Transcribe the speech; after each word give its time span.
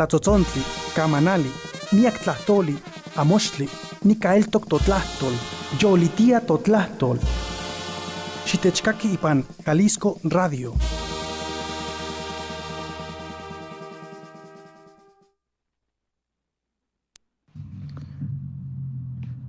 tlatzotzontle, 0.00 0.62
camanali, 0.96 1.50
miak 1.92 2.22
tlahtoli, 2.24 2.76
amochtli, 3.20 3.66
nikaeltok 4.08 4.64
totlahtol, 4.72 5.36
yolitia 5.82 6.40
totlahtol. 6.40 7.20
Xitechkaki 8.46 9.12
ipan 9.18 9.44
Jalisco 9.66 10.16
Radio. 10.24 10.72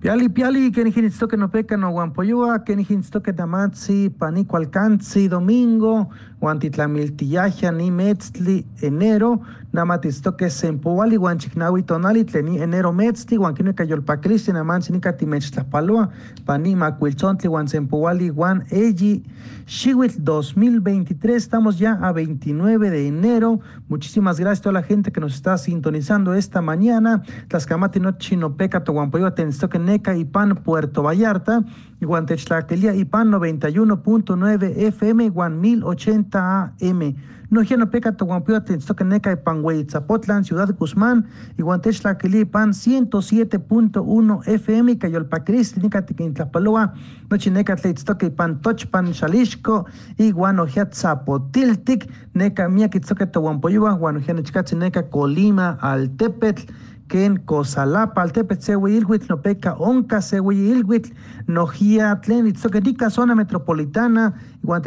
Piali 0.02 0.30
piali 0.30 0.72
que 0.72 0.84
ni 0.84 0.92
que 0.92 1.38
no 1.38 1.52
peca 1.52 1.78
no 1.78 1.92
guampoyua, 1.92 2.64
que 2.66 2.76
ni 2.76 2.84
que 2.86 3.34
tamatsi, 3.34 4.10
panico 4.10 4.58
alcanzi, 4.58 5.28
domingo, 5.28 6.10
guantitlamiltiyaja 6.40 7.72
ni 7.72 7.92
metzli, 7.92 8.66
enero, 8.82 9.42
namatistoque 9.74 10.50
sempoali, 10.50 11.18
guanchiknawi 11.18 11.84
tonali, 11.84 12.24
tleni 12.26 12.60
enero 12.62 12.92
metzli, 12.94 13.38
guanquino 13.38 13.74
cayolpaclisti, 13.74 14.52
namansi 14.52 14.92
nica 14.92 15.14
timechtapaloa, 15.14 16.10
pani 16.46 16.76
macuilchontli, 16.76 17.48
guan 17.48 17.68
sempoali, 17.68 18.30
guan 18.30 18.66
eji, 18.70 19.24
shiwit 19.66 20.18
2023, 20.18 21.36
estamos 21.36 21.80
ya 21.80 21.94
a 22.02 22.12
29 22.12 22.90
de 22.90 23.08
enero. 23.08 23.60
Muchísimas 23.88 24.40
gracias 24.40 24.60
a 24.60 24.64
toda 24.64 24.74
la 24.74 24.84
gente 24.84 25.12
que 25.12 25.22
nos 25.22 25.34
está 25.36 25.58
sintonizando 25.58 26.34
esta 26.34 26.62
mañana. 26.62 27.24
Tlascamati 27.48 28.00
no 28.00 28.12
chinopeca, 28.18 28.84
toguampoyua, 28.84 29.36
tenstoque 29.36 29.80
neca 29.80 30.18
y 30.18 30.26
pan 30.26 30.56
Puerto 30.56 31.04
Vallarta, 31.04 31.64
Guantechlaquelia 32.02 32.96
y 32.96 33.06
pan 33.06 33.32
91.9 33.32 34.74
FM, 34.76 35.30
guan 35.30 35.62
1080 35.62 36.74
AM. 36.82 37.16
Nojano 37.52 37.92
Peca 37.92 38.14
Toguampio 38.14 38.64
Neca 39.06 39.34
y 39.34 39.36
Panguey 39.36 39.84
Zapotlan, 39.84 40.46
Ciudad 40.46 40.74
Guzmán, 40.74 41.28
y 41.58 41.62
Guantechlaquelia 41.62 42.40
y 42.40 42.46
pan 42.46 42.72
107.1 42.72 44.48
FM, 44.48 44.98
Cayolpacris, 44.98 45.76
Nica 45.76 46.06
Tiquintlapaloa, 46.06 46.94
Nochineca 47.30 47.76
Tleitztoque 47.76 48.28
y 48.28 48.30
pan 48.30 48.62
Tochpan 48.62 49.14
Xalixco, 49.14 49.86
y 50.18 50.32
Guanojiat 50.32 50.94
Zapotiltic, 50.94 52.10
Neca 52.34 52.70
Miaquitzoque 52.70 53.28
Toguampoyua, 53.28 53.96
Guanojian 53.96 54.42
Neca 54.78 55.10
Colima, 55.10 55.78
Altepetl, 55.82 56.72
ken 57.12 57.36
kosalapa 57.46 58.24
altepetl 58.24 58.64
sewi 58.64 58.96
ilhuitl 58.98 59.28
nopeca 59.34 59.76
onca 59.84 60.22
sewi 60.24 60.56
ilhuitl 60.72 61.12
nojia 61.48 62.14
tlen 62.24 62.48
itzoquetica 62.48 63.10
zona 63.10 63.36
metropolitana 63.36 64.32
iguan 64.64 64.82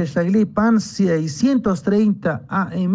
pan 0.55 0.81
630 0.81 2.41
AM 2.49 2.95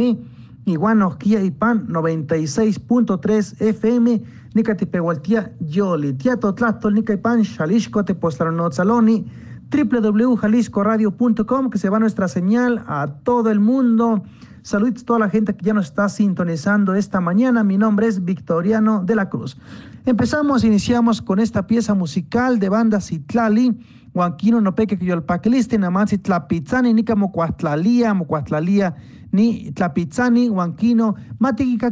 iguan 0.66 1.00
nojia 1.00 1.44
y 1.44 1.52
pan 1.52 1.86
96.3 1.88 3.54
FM 3.74 4.20
nica 4.56 4.76
tipehualtia 4.76 5.52
yoli 5.60 6.14
tiato 6.14 6.52
tlastol 6.52 6.94
nica 6.94 7.18
pan 7.18 7.44
xalixco 7.44 8.04
tepostlaronotzaloni 8.04 9.26
www.jaliscoradio.com 9.72 11.70
que 11.70 11.78
se 11.78 11.90
va 11.90 12.00
nuestra 12.00 12.28
señal 12.28 12.84
a 12.88 13.08
todo 13.24 13.52
el 13.52 13.60
mundo 13.60 14.24
Saludos 14.62 15.04
a 15.04 15.06
toda 15.06 15.20
la 15.20 15.30
gente 15.30 15.56
que 15.56 15.66
ya 15.66 15.74
nos 15.74 15.86
está 15.86 16.10
sintonizando 16.10 16.96
esta 16.96 17.22
mañana. 17.22 17.64
Mi 17.64 17.78
nombre 17.78 18.08
es 18.08 18.24
Victoriano 18.24 19.04
de 19.04 19.16
la 19.16 19.30
Cruz. 19.30 19.58
Empezamos, 20.06 20.64
iniciamos 20.64 21.22
con 21.22 21.40
esta 21.40 21.68
pieza 21.68 21.94
musical 21.94 22.60
de 22.60 22.70
banda 22.70 23.00
Citlali. 23.00 23.80
Huanquino 24.14 24.60
no 24.60 24.76
peque 24.76 24.98
que 24.98 25.06
yo 25.06 25.14
el 25.14 25.24
paqueliste, 25.24 25.78
namansi 25.78 26.18
tlapizani, 26.18 26.94
ni 26.94 27.04
como 27.04 27.32
cuatlalia, 27.32 28.14
mocuatlalia, 28.14 28.96
ni 29.32 29.72
tlapizani, 29.72 30.50
huanquino, 30.50 31.16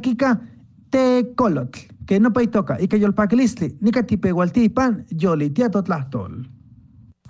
kika, 0.02 0.42
te 0.90 1.34
colot, 1.36 1.78
que 2.08 2.20
no 2.20 2.34
pay 2.34 2.48
toca, 2.48 2.82
y 2.82 2.88
que 2.88 3.00
yo 3.00 3.06
el 3.06 3.14
paqueliste, 3.14 3.78
ni 3.82 3.92
tipe 3.92 4.34
pan, 4.74 5.06
yo 5.12 5.36
li 5.36 5.52
tiato 5.52 5.84
tlastol. 5.84 6.50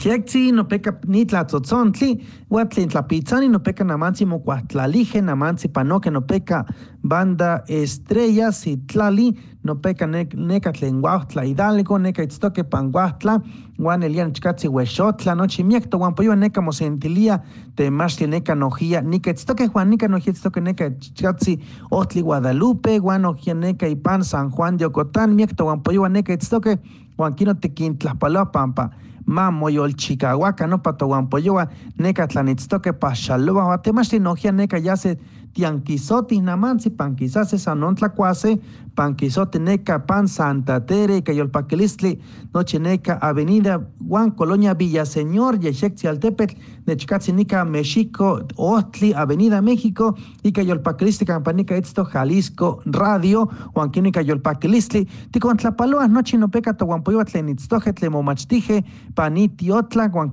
Yejekzi 0.02 0.50
no 0.50 0.64
peka 0.64 0.96
ni 1.06 1.22
tlatzotzontle, 1.24 2.16
huatlin 2.50 2.88
tlapitzani 2.90 3.48
no 3.48 3.60
peka 3.60 3.84
namansi 3.86 4.26
mocuahtlalige, 4.26 5.20
namansi 5.22 5.68
panoque 5.68 6.10
no 6.10 6.20
peka 6.20 6.64
banda 7.04 7.62
estrellas 7.68 8.66
y 8.66 8.78
tlali, 8.78 9.28
no 9.62 9.76
peka 9.76 10.08
neca 10.08 10.72
tlenguahtla 10.72 11.44
hidalgo, 11.46 11.98
neca 11.98 12.24
itztoque 12.26 12.64
panguahtla, 12.64 13.36
guan 13.78 14.02
elian 14.02 14.32
chikatzi 14.34 14.66
huexotla, 14.66 15.36
nochi 15.36 15.62
miekto, 15.62 15.98
guan 15.98 16.16
poyo 16.18 16.34
neca 16.34 16.60
mosentilia, 16.60 17.38
te 17.76 17.88
masli 17.90 18.26
neca 18.26 18.56
nojia, 18.58 19.04
nika 19.06 19.30
itztoque 19.30 19.68
juan 19.68 19.90
nika 19.90 20.08
nojia 20.08 20.34
itztoque 20.34 20.60
neca 20.60 20.90
chikatzi 20.98 21.60
otli 21.92 22.22
Guadalupe, 22.22 22.98
guan 22.98 23.22
nojia 23.22 23.54
neca 23.54 23.86
ipan 23.86 24.24
San 24.24 24.50
Juan 24.50 24.76
de 24.76 24.86
Ocotán, 24.86 25.36
miekto 25.36 25.70
guan 25.70 25.82
poyo 25.86 26.10
neca 26.10 26.34
itztoque, 26.34 26.80
guan 27.16 27.38
kino 27.38 27.54
tequintlaspaloa 27.54 28.50
pampa 28.50 28.90
mamo 29.26 29.70
yolchicahuaca 29.70 30.66
no 30.66 30.78
patohuampoyoa 30.78 31.66
neca 31.98 32.26
tlanitztoque 32.26 32.92
paxaloa 32.92 33.64
huatemachti 33.64 34.18
nohia 34.18 34.52
neca 34.52 34.78
yase 34.78 35.18
tianquisotis 35.54 36.40
namansi 36.42 36.90
panquisase 36.90 37.58
sanon 37.58 37.94
tlacuase 37.94 38.58
panquisote 38.94 39.58
neca 39.58 39.98
pan 39.98 40.28
Santa 40.28 40.80
Tere 40.80 41.22
cayolpaquilistli 41.22 42.20
noche 42.52 42.78
neca 42.78 43.18
avenida 43.20 43.80
Juan 44.08 44.30
Colonia 44.30 44.74
Villaseñor 44.74 45.58
yexectzi 45.62 46.06
altepetl 46.08 46.56
nechcatzi 46.86 47.32
nica 47.32 47.64
México 47.64 48.40
Otli 48.56 49.12
Avenida 49.14 49.62
México 49.62 50.14
y 50.42 50.52
cayolpaquilistli 50.52 51.26
campanica 51.26 51.76
esto 51.76 52.04
Jalisco 52.04 52.80
Radio 52.84 53.48
Juan 53.74 53.90
Quínica 53.90 54.22
yolpaquilistli 54.22 55.08
ticontlapaloas 55.30 56.10
noche 56.10 56.36
no 56.36 56.48
peca 56.48 56.74
tohuampoyoa 56.74 57.24
tlenitztoje 57.24 57.92
tlemomachtije 57.92 58.84
panitiotla 59.14 60.08
Juan 60.10 60.30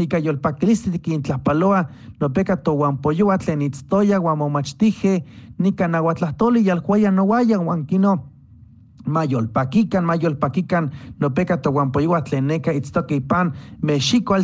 Quino 0.00 0.04
y 0.04 0.08
cayolpaquilistli 0.08 0.92
tiquintlapaloa 0.92 1.88
no 2.20 2.32
peca 2.32 2.56
tohuampoyoa 2.56 3.36
tlenitztoya 3.38 4.18
guamomachtije 4.18 5.24
nica 5.58 5.88
nahuatlahtoli 5.88 6.64
yalcuaya 6.64 7.10
no 7.10 7.24
guaya 7.24 7.58
huanquino 7.58 8.24
mayolpaquican, 9.04 10.04
mayolpaquican, 10.04 10.90
no 11.18 11.34
peca 11.34 11.60
tohuampoyua 11.60 12.22
tleneca, 12.22 12.72
itztoquipan, 12.72 13.52
Mexico 13.80 14.36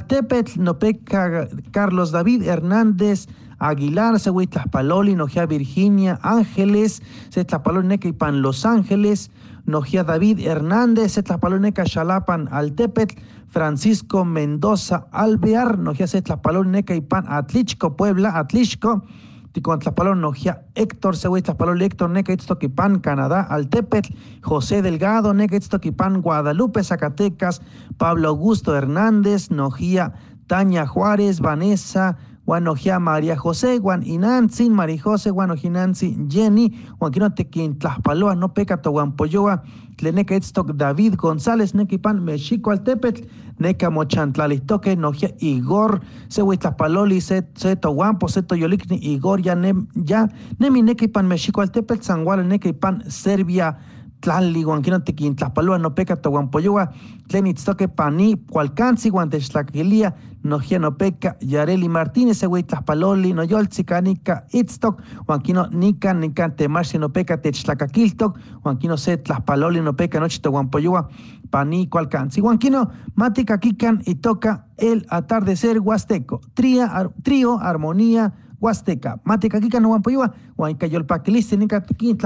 no 0.56 0.78
peca 0.78 1.48
Carlos 1.72 2.10
David 2.10 2.42
Hernández, 2.42 3.28
Aguilar, 3.58 4.18
Sehuitlaspaloli, 4.18 5.14
Nojea 5.14 5.46
Virginia, 5.46 6.18
Ángeles, 6.22 7.02
Setlapaloli, 7.30 8.12
Pan 8.12 8.42
Los 8.42 8.66
Ángeles, 8.66 9.30
Nojea 9.66 10.04
David 10.04 10.40
Hernández, 10.40 11.12
Setlapaloli, 11.12 11.72
Xalapan, 11.72 12.48
Altepetl, 12.50 13.16
Francisco 13.48 14.24
Mendoza, 14.24 15.06
Alvear, 15.12 15.78
Nojea 15.78 16.06
Setlapaloli, 16.06 16.82
Pan 17.08 17.24
Atlichco, 17.28 17.96
Puebla, 17.96 18.38
Atlichco, 18.38 19.04
Ticontlapalón, 19.56 20.20
Nojia, 20.20 20.64
Héctor 20.74 21.16
Sehuitlapalón, 21.16 21.80
Héctor 21.80 22.10
Neca, 22.10 22.32
Itztoquipan, 22.32 22.98
Canadá, 22.98 23.40
Altepetl, 23.40 24.12
José 24.42 24.82
Delgado, 24.82 25.32
Neca, 25.32 25.56
Itztoquipan, 25.56 26.20
Guadalupe, 26.20 26.84
Zacatecas, 26.84 27.62
Pablo 27.96 28.28
Augusto 28.28 28.76
Hernández, 28.76 29.50
Nojía, 29.50 30.12
Tania 30.46 30.86
Juárez, 30.86 31.40
Vanessa, 31.40 32.18
Guanojia 32.46 33.00
María 33.00 33.36
José, 33.36 33.80
Juan 33.80 34.06
Inantzin, 34.06 34.72
María 34.72 35.02
José, 35.02 35.30
Guanojinanzi, 35.30 36.16
Jenny, 36.30 36.70
Juanquino 36.98 37.34
Tequin 37.34 37.76
Tlaspaloa, 37.76 38.36
no 38.36 38.54
peca 38.54 38.80
Toguampoyoa, 38.80 39.64
Tleneca 39.96 40.36
Itztoc 40.36 40.72
David 40.76 41.16
González, 41.16 41.74
Nequipan, 41.74 42.22
Mexico 42.24 42.70
Altepetl, 42.70 43.26
Neca 43.58 43.90
Mochantlalistoque, 43.90 44.94
Nojia 44.96 45.34
Igor, 45.40 46.00
Sehuitlapaloli, 46.28 47.20
Seto 47.20 47.90
Guampo, 47.90 48.28
Seto 48.28 48.54
Yolikni, 48.54 48.98
Igor, 49.02 49.40
ya, 49.40 49.56
ya, 50.04 50.28
Nemi 50.60 50.82
Nequipan, 50.82 51.26
Mexico 51.26 51.62
Altepetl, 51.62 52.02
Sangual, 52.02 52.46
Nequipan, 52.46 53.10
Serbia, 53.10 53.76
tlali, 54.20 54.62
guanquino 54.64 55.00
tequin 55.02 55.36
tlapalua, 55.36 55.78
no 55.78 55.94
peca 55.94 56.16
toguampoyoa, 56.16 56.88
tlen 57.28 57.46
itztoque 57.46 57.88
pani, 57.88 58.36
cualcanzi, 58.50 59.10
guantextlaquilia, 59.10 60.14
nojia 60.42 60.78
no 60.78 60.96
peca, 60.96 61.36
Yareli 61.40 61.88
Martínez, 61.88 62.38
segui 62.38 62.62
tlaspaloli, 62.62 63.32
no 63.34 63.44
yoltzicanica, 63.44 64.44
itztoc, 64.52 65.02
guanquino 65.26 65.66
nica, 65.72 66.14
nica 66.14 66.48
temaxi 66.56 66.98
no 66.98 67.10
peca, 67.12 67.36
techtlacaquiltoc, 67.42 68.38
guanquino 68.62 68.96
se 68.96 69.16
tlaspaloli, 69.16 69.80
no 69.80 69.96
peca, 69.96 70.20
noche 70.20 70.40
toguampoyoa, 70.40 71.08
pani, 71.50 71.86
cualcanzi, 71.88 72.40
guanquino, 72.40 72.90
matica 73.14 73.58
kikan 73.58 74.02
y 74.06 74.16
toca 74.16 74.66
el 74.78 75.06
atardecer 75.10 75.80
huasteco, 75.80 76.40
tría, 76.54 76.86
ar, 76.86 77.10
trío, 77.22 77.58
armonía, 77.60 78.32
huasteca, 78.60 79.20
matica 79.24 79.60
kikan 79.60 79.82
no 79.82 79.88
guampoyoa, 79.88 80.32
guancayolpaquilisti, 80.56 81.56
nica 81.56 81.82
kin 81.82 82.16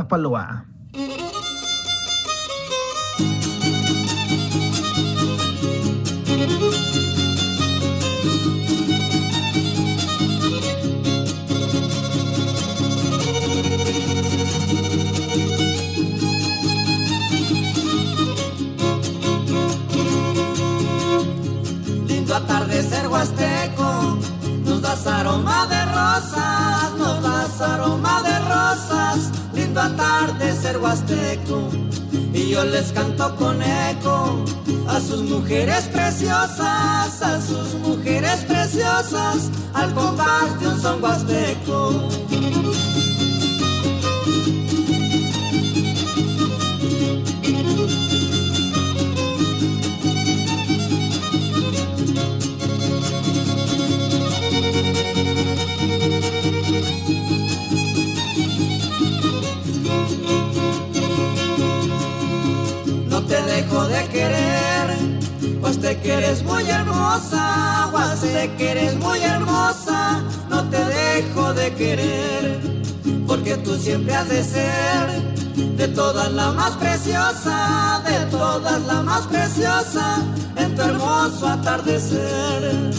a 36.42 37.38
sus 37.42 37.74
mujeres 37.74 38.44
preciosas, 38.48 39.50
al 39.74 39.92
compás 39.94 40.58
de 40.58 40.68
un 40.68 40.80
son 40.80 41.02
huasteco. 41.02 41.79
De 74.28 74.42
ser 74.44 75.30
de 75.76 75.88
todas 75.88 76.30
la 76.32 76.52
más 76.52 76.72
preciosa, 76.76 78.02
de 78.04 78.26
todas 78.30 78.80
la 78.82 79.02
más 79.02 79.26
preciosa, 79.26 80.18
en 80.56 80.74
tu 80.74 80.82
hermoso 80.82 81.46
atardecer. 81.46 82.90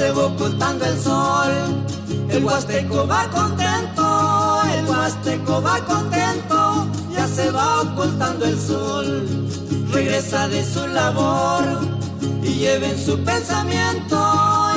Se 0.00 0.12
va 0.12 0.26
ocultando 0.28 0.86
el 0.86 0.98
sol, 0.98 1.52
el 2.30 2.42
huasteco 2.42 3.06
va 3.06 3.28
contento, 3.28 4.62
el 4.74 4.86
huasteco 4.86 5.60
va 5.60 5.78
contento, 5.84 6.86
ya 7.12 7.28
se 7.28 7.50
va 7.50 7.82
ocultando 7.82 8.46
el 8.46 8.58
sol, 8.58 9.28
regresa 9.92 10.48
de 10.48 10.64
su 10.64 10.86
labor 10.86 11.64
y 12.42 12.54
lleven 12.54 12.96
su 12.98 13.22
pensamiento, 13.22 14.18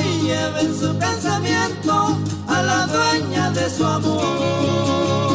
y 0.04 0.28
lleven 0.28 0.78
su 0.78 0.94
pensamiento 0.98 2.18
a 2.50 2.62
la 2.62 2.88
dueña 2.88 3.50
de 3.52 3.70
su 3.70 3.86
amor. 3.86 5.33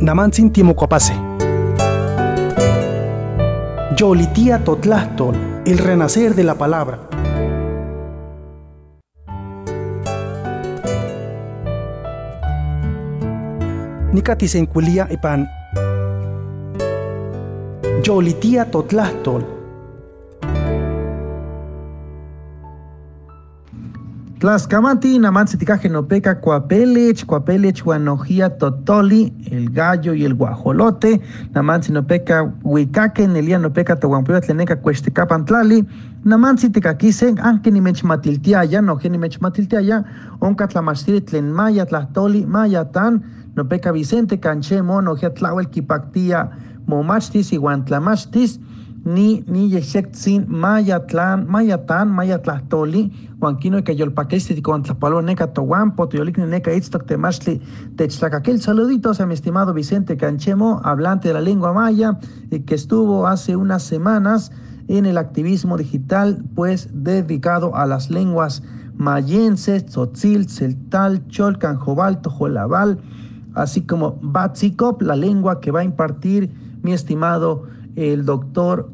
Namantzin 0.00 0.52
Timocopase. 0.52 1.14
Yolitía 3.96 4.62
Totlastol, 4.62 5.34
el 5.64 5.78
renacer 5.78 6.34
de 6.34 6.44
la 6.44 6.54
palabra. 6.54 7.08
Nicatisenculia 14.12 15.08
ipan. 15.10 15.48
Yolitía 18.02 18.70
Totlastol, 18.70 19.55
Tlaskamati, 24.46 25.18
Namantzitikaje 25.18 25.88
Nopeca, 25.88 26.40
Coapelech, 26.40 27.26
Coapelech, 27.26 27.82
Guanojía, 27.82 28.48
Totoli, 28.48 29.34
el 29.50 29.70
gallo 29.70 30.14
y 30.14 30.24
el 30.24 30.34
guajolote, 30.34 31.20
Namantzi 31.52 31.90
Nopeca, 31.90 32.54
Huicaque, 32.62 33.26
Nelia 33.26 33.58
Nopeca, 33.58 33.98
Tahuampuya, 33.98 34.40
Tleneca, 34.40 34.80
Cuestecapantlali, 34.80 35.84
Namantzi 36.22 36.70
Tikakisen, 36.70 37.40
Anke 37.40 37.72
ni 37.72 37.80
Mechmatiltiaya, 37.80 38.80
no 38.80 38.96
ni 39.02 39.18
Mechmatiltiaya, 39.18 40.04
Onca 40.38 40.68
Tlamastiri, 40.68 41.22
Tlenmaya, 41.22 41.84
Tlatoli, 41.84 42.46
Mayatan, 42.46 43.24
Nopeca 43.56 43.90
Vicente, 43.90 44.38
Canchemo, 44.38 45.02
Nojia 45.02 45.34
Tlawel, 45.34 45.66
Kipactia, 45.66 46.52
Momachtis, 46.86 47.52
Iguantlamachtis, 47.52 48.60
ni 49.06 49.44
ni 49.46 49.68
yexectzin 49.70 50.46
mayatlan 50.48 51.46
mayatan 51.46 52.10
mayatlahtoli 52.10 53.12
huanquino 53.40 53.84
que 53.84 53.94
yolpaquesti 53.94 54.60
con 54.62 54.82
tlapalo 54.82 55.22
neca 55.22 55.46
tohuan 55.54 55.94
potoyolik 55.94 56.38
neca 56.38 56.74
itztok 56.74 57.06
temashli 57.06 57.60
techtlacakil 57.96 58.60
saluditos 58.60 59.20
a 59.20 59.26
mi 59.26 59.34
estimado 59.34 59.72
Vicente 59.72 60.16
Canchemo 60.16 60.80
hablante 60.82 61.28
de 61.28 61.34
la 61.34 61.40
lengua 61.40 61.72
maya 61.72 62.18
y 62.50 62.60
que 62.60 62.74
estuvo 62.74 63.28
hace 63.28 63.54
unas 63.54 63.84
semanas 63.84 64.50
en 64.88 65.06
el 65.06 65.18
activismo 65.18 65.76
digital 65.76 66.42
pues 66.56 66.88
dedicado 66.92 67.76
a 67.76 67.86
las 67.86 68.10
lenguas 68.10 68.64
mayenses, 68.96 69.86
tzotzil, 69.86 70.48
celtal, 70.48 71.26
cholcan, 71.28 71.76
jobal, 71.76 72.22
tojolabal, 72.22 72.98
así 73.54 73.82
como 73.82 74.18
batzikop, 74.22 75.02
la 75.02 75.16
lengua 75.16 75.60
que 75.60 75.70
va 75.70 75.80
a 75.80 75.84
impartir 75.84 76.50
mi 76.82 76.92
estimado 76.92 77.75
el 77.96 78.24
doctor 78.24 78.90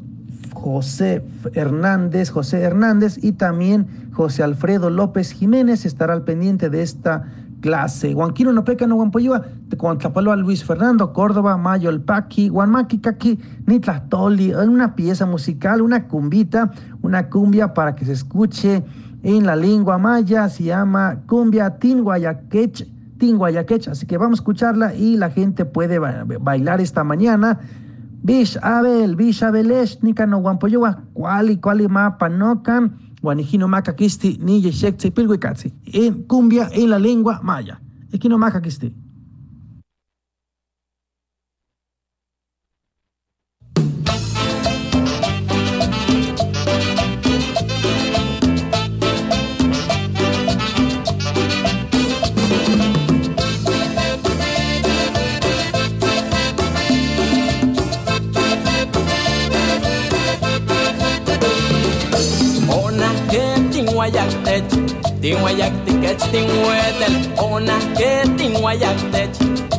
José 0.53 1.23
Hernández, 1.53 2.29
José 2.29 2.61
Hernández 2.61 3.19
y 3.21 3.33
también 3.33 4.09
José 4.13 4.43
Alfredo 4.43 4.89
López 4.89 5.31
Jiménez 5.31 5.85
estará 5.85 6.13
al 6.13 6.23
pendiente 6.23 6.69
de 6.69 6.81
esta 6.81 7.23
clase. 7.59 8.13
Huanquino 8.13 8.51
no 8.51 8.63
peca 8.63 8.87
no 8.87 8.95
guampoyua, 8.95 9.41
a 9.41 10.35
Luis 10.35 10.63
Fernando 10.63 11.13
Córdoba, 11.13 11.57
Mayo 11.57 11.89
el 11.89 12.01
Paqui, 12.01 12.49
Guanmaqui 12.49 12.99
Caqui, 12.99 13.39
Nitlastoli, 13.65 14.53
una 14.53 14.95
pieza 14.95 15.25
musical, 15.25 15.81
una 15.81 16.07
cumbita, 16.07 16.71
una 17.01 17.29
cumbia 17.29 17.73
para 17.73 17.95
que 17.95 18.05
se 18.05 18.11
escuche 18.11 18.83
en 19.23 19.45
la 19.45 19.55
lengua 19.55 19.97
maya, 19.97 20.49
se 20.49 20.65
llama 20.65 21.21
cumbia 21.25 21.77
Tinguayakech, 21.77 22.85
Tinguayakech, 23.17 23.87
así 23.87 24.05
que 24.05 24.17
vamos 24.17 24.39
a 24.39 24.41
escucharla 24.41 24.93
y 24.93 25.15
la 25.15 25.29
gente 25.29 25.63
puede 25.63 25.99
bailar 25.99 26.81
esta 26.81 27.05
mañana 27.05 27.59
Bish 28.23 28.55
Abel, 28.63 29.15
Bish 29.15 29.43
Abelesh, 29.43 30.01
Nika 30.01 30.25
no 30.25 30.39
Guampoyoa, 30.39 31.03
Kuali, 31.13 31.57
Kuali 31.59 31.89
Ma 31.89 32.17
Panocan, 32.17 32.97
Guanijino 33.21 33.67
Maca 33.67 33.93
Kisti, 33.95 34.37
Ni 34.41 34.61
Yeshek 34.61 35.13
Pilguicatsi, 35.13 35.73
en 35.91 36.23
cumbia 36.23 36.69
en 36.71 36.89
la 36.89 36.99
lengua 36.99 37.41
maya. 37.43 37.81
Equino 38.13 38.37
Maca. 38.37 38.61
Wayak 64.03 64.27
tech 64.43 64.63
ting 65.23 65.39
wayak 65.39 65.71
tiket 65.87 66.19
ting 66.27 66.51
wetel 66.67 67.15
ona 67.39 67.79
ke 67.95 68.27
ting 68.35 68.51
wayak 68.59 68.99
tech 69.15 69.31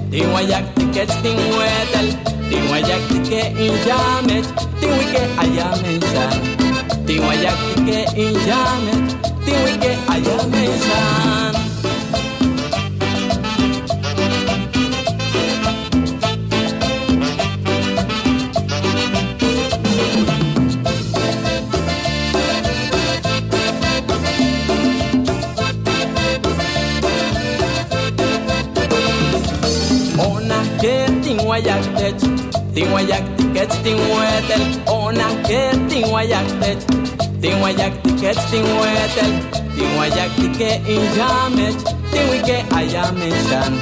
ting 0.08 0.24
wayak 0.32 0.64
tiket 0.80 1.12
ting 1.20 1.36
wetel 1.52 2.08
ting 2.48 2.64
wayak 2.72 3.02
tike 3.12 3.52
injamet 3.52 4.48
ting 4.80 4.96
wike 4.96 5.22
ayamensha 5.44 6.24
ting 7.04 7.20
wayak 7.20 7.58
tike 7.76 8.00
injamet 8.16 9.04
ting 9.44 9.60
wike 9.60 9.92
wayak 31.54 31.86
tech, 31.94 32.18
tin 32.74 32.90
wayak 32.90 33.22
tiket, 33.38 33.70
tin 33.86 33.98
wetel, 34.10 34.62
ona 34.90 35.28
ke 35.46 35.70
tin 35.86 36.10
wayak 36.10 36.42
tech, 36.58 36.78
tin 37.38 37.54
wayak 37.62 37.94
tiket, 38.02 38.34
tin 38.50 38.66
wetel, 38.80 39.30
tin 39.76 39.90
wayak 39.94 40.30
tike 40.34 40.82
in 40.90 41.02
jamet, 41.14 41.78
tin 42.10 42.24
wike 42.30 42.58
ayamen 42.74 43.34
shan, 43.46 43.72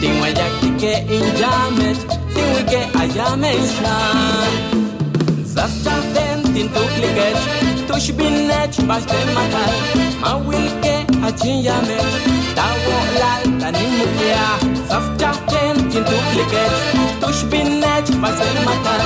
tin 0.00 0.14
wayak 0.24 0.52
tike 0.64 1.04
in 1.12 1.26
jamet, 1.36 1.98
tin 2.32 2.48
wike 2.56 2.80
ayamen 2.96 3.60
shan. 3.76 4.52
Zastan 5.44 6.40
tin 6.54 6.66
tukliket, 6.72 7.36
toși 7.92 8.12
bine 8.12 8.58
ci 8.72 8.80
bați 8.88 9.06
pe 9.06 9.18
matar 9.34 9.72
Ma 10.22 10.32
wilke 10.46 10.94
a 11.26 11.30
yame 11.66 11.98
Da 12.56 12.66
wo 12.84 12.96
lal 13.20 13.42
da 13.60 13.68
nimu 13.76 14.06
kia 14.16 14.48
Saf 14.88 15.06
ja 15.20 15.32
ken 15.50 15.76
kin 15.90 16.02
tu 16.08 16.16
plike 16.30 16.64
bine 17.50 17.92
ci 18.06 18.14
bați 18.22 18.42
pe 18.42 18.60
matar 18.66 19.00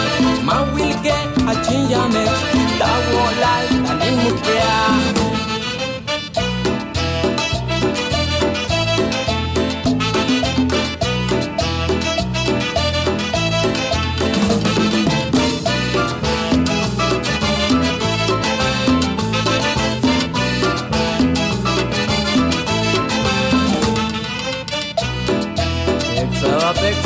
Ma 0.47 0.57
wilke 0.75 1.16
a 1.50 1.52
yame 1.90 2.25
Da 2.81 2.90
wo 3.11 3.25
lal 3.43 3.66
da 3.85 3.93
nimu 4.00 4.28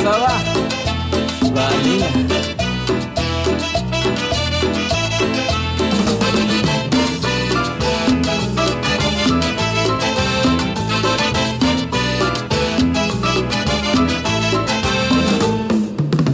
pasaba 0.03 0.33
valía. 1.53 2.09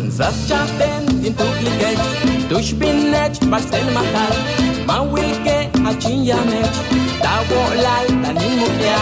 Zaczapem 0.08 1.06
din 1.22 1.34
tuklikeć, 1.34 1.98
tuż 2.48 2.74
pinneć, 2.74 3.38
pastel 3.50 3.84
matal, 3.94 4.32
mawilke, 4.86 5.68
achin 5.86 6.24
yamech, 6.24 6.72
tawolal, 7.22 8.06
tanin 8.22 8.58
mukya, 8.58 8.98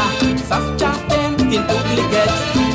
zaczapem. 0.48 1.04
Tugliget, 1.62 2.33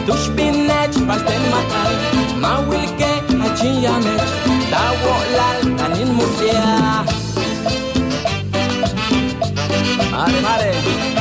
Tushbinet, 0.07 0.93
Pastelmatan, 1.07 1.91
Mawilke, 2.39 3.11
Achiyanet, 3.45 4.23
Dawolal, 4.71 5.59
and 5.83 5.97
in 6.01 6.09
Musia. 6.15 7.05
Hare, 10.15 10.41
hare. 10.47 11.18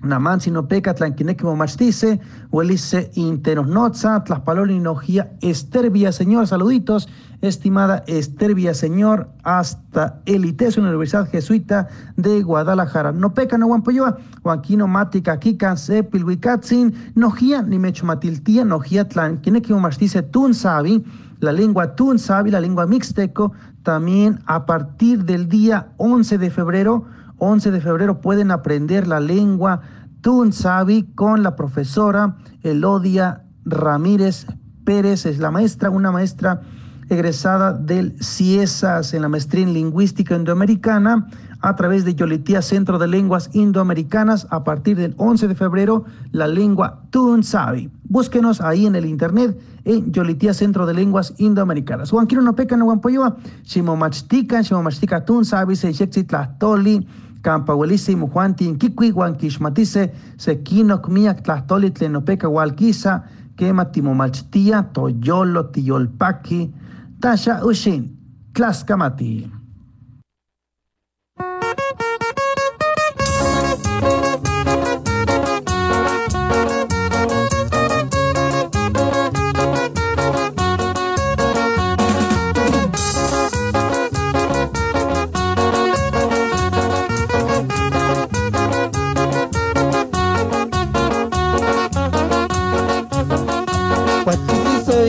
Naman 0.00 0.40
sino 0.40 0.66
peca 0.66 0.94
tlanquinequimo 0.94 1.54
machtice, 1.54 2.18
huelice 2.50 3.10
interos 3.14 3.68
notza, 3.68 4.24
tlaspaloli 4.24 4.80
nojía 4.80 5.30
Esther 5.42 5.92
Señor, 6.12 6.48
saluditos, 6.48 7.08
estimada 7.40 8.02
Esther 8.08 8.74
Señor, 8.74 9.28
hasta 9.44 10.20
el 10.26 10.44
ITESO, 10.44 10.80
Universidad 10.80 11.28
Jesuita 11.30 11.88
de 12.16 12.42
Guadalajara. 12.42 13.12
No 13.12 13.32
peca 13.32 13.56
no 13.58 13.68
guampoyoa, 13.68 14.18
Juanquino 14.42 14.88
matica 14.88 15.38
kikan 15.38 15.76
sepil 15.76 16.24
huicatzin, 16.24 17.12
nojía 17.14 17.62
ni 17.62 17.78
mecho 17.78 18.04
matiltía, 18.04 18.64
nojía 18.64 19.08
tlanquinequimo 19.08 19.78
machtice 19.78 20.22
tun 20.22 20.52
sabi, 20.52 21.04
la 21.38 21.52
lengua 21.52 21.94
tun 21.94 22.18
sabi, 22.18 22.50
la 22.50 22.60
lengua 22.60 22.86
mixteco, 22.86 23.52
también 23.84 24.40
a 24.46 24.66
partir 24.66 25.24
del 25.24 25.48
día 25.48 25.92
11 25.98 26.38
de 26.38 26.50
febrero, 26.50 27.04
11 27.44 27.72
de 27.72 27.80
febrero 27.80 28.20
pueden 28.20 28.52
aprender 28.52 29.08
la 29.08 29.18
lengua 29.18 29.80
Tunsabi 30.20 31.02
con 31.16 31.42
la 31.42 31.56
profesora 31.56 32.36
Elodia 32.62 33.42
Ramírez 33.64 34.46
Pérez, 34.84 35.26
es 35.26 35.40
la 35.40 35.50
maestra, 35.50 35.90
una 35.90 36.12
maestra 36.12 36.60
egresada 37.08 37.72
del 37.72 38.14
CIESAS 38.22 39.12
en 39.14 39.22
la 39.22 39.28
maestría 39.28 39.64
en 39.64 39.74
lingüística 39.74 40.36
indoamericana 40.36 41.26
a 41.60 41.74
través 41.74 42.04
de 42.04 42.14
Yolitía 42.14 42.62
Centro 42.62 43.00
de 43.00 43.08
Lenguas 43.08 43.50
Indoamericanas 43.52 44.46
a 44.50 44.62
partir 44.62 44.96
del 44.96 45.14
11 45.16 45.48
de 45.48 45.54
febrero 45.56 46.04
la 46.30 46.46
lengua 46.46 47.02
Tunsabi. 47.10 47.90
Búsquenos 48.04 48.60
ahí 48.60 48.86
en 48.86 48.94
el 48.94 49.04
internet 49.04 49.58
en 49.84 50.12
Yolitía 50.12 50.54
Centro 50.54 50.86
de 50.86 50.94
Lenguas 50.94 51.34
Indoamericanas. 51.38 52.10
Juan 52.10 52.28
Quiro 52.28 52.42
no 52.42 52.54
peca 52.54 52.76
guampoyoa, 52.76 53.36
Shimomachtica, 53.64 54.62
Shimomachtica 54.62 55.24
Tunsabi, 55.24 55.74
Seyexitlahtoli, 55.74 57.04
campahuelísimo 57.42 58.28
Juantin, 58.28 58.78
Kikui, 58.78 59.10
Huanquixmatice, 59.10 60.12
Sequinoc, 60.36 61.08
Miak, 61.08 61.42
Tlahtoli, 61.42 61.90
Tlenopeca, 61.90 62.48
Hualquiza, 62.48 63.24
Quema, 63.56 63.84
Timomachtia, 63.92 64.82
Toyolo, 64.92 65.64
Tiyolpaqui, 65.72 66.72
Tasha, 67.20 67.64
Ushin, 67.64 68.16
Tlascamati. 68.54 69.61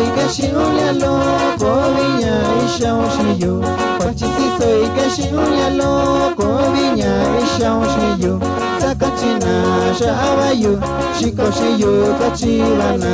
ikashiulia 0.07 0.91
loko 0.93 1.71
vinya 1.95 2.35
ishaoshiyo 2.65 3.63
kwachisiso 3.97 4.67
ikashiulia 4.85 5.69
loko 5.69 6.45
vinya 6.73 7.13
ishaoshiyo 7.45 8.39
sakachina 8.81 9.53
shaawayo. 9.99 10.79
Shikoshiyo 11.19 12.15
kachivana 12.19 13.11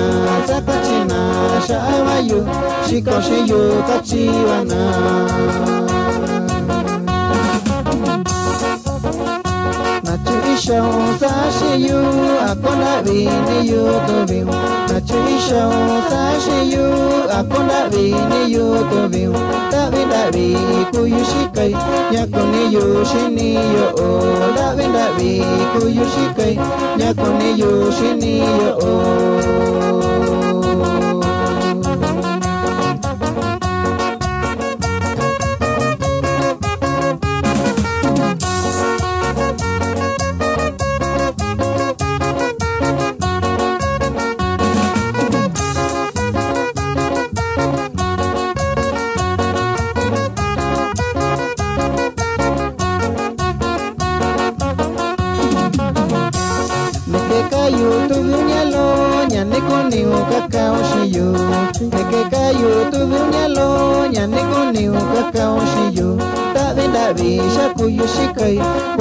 sakachina 0.48 1.20
shaawayo. 1.68 2.46
Shikoshiyo 2.90 3.84
kachivana 3.88 4.80
Nachuisha 10.70 10.84
usashi 11.16 11.86
yu 11.88 12.00
akona 12.52 13.02
vini 13.02 13.70
yu 13.70 13.84
tuviu 14.08 14.46
Nachuisha 14.94 15.68
usashi 15.68 16.74
yu 16.74 16.86
akona 17.40 17.90
vini 17.90 18.54
yu 18.54 18.86
tuviu 18.92 19.34
Davina 19.72 20.32
vi 20.32 20.58
kuyushikai 20.92 21.76
Nyakoni 22.12 22.74
yushini 22.74 23.54
yo 23.56 23.96
o 23.98 24.22
Davina 24.56 25.12
vi 25.18 25.44
kuyushikai 25.80 26.60
Nyakoni 26.98 27.60
yushini 27.60 28.40
yo 28.40 28.78
o 28.78 30.49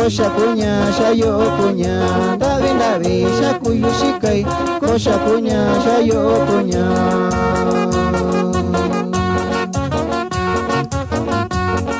kosha 0.08 0.24
kunya 0.32 0.88
shayo 0.96 1.36
kunya 1.60 2.00
davi 2.40 2.72
davi 2.80 3.28
shakuyu 3.36 3.92
shikai 4.00 4.40
kosha 4.80 5.12
kunya 5.20 5.60
shayo 5.84 6.48
kunya 6.48 6.86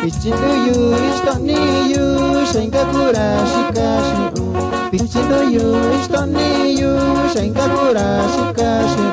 Pichindo 0.01 0.51
yu 0.67 0.81
istoni 1.09 1.61
yu 1.93 2.05
shankakura 2.53 3.27
shikashi 3.53 4.25
Pichindo 4.91 5.39
yu 5.53 5.67
istoni 6.01 6.81
yu 6.81 6.93
shankakura 7.35 8.07
shikashi 8.33 9.08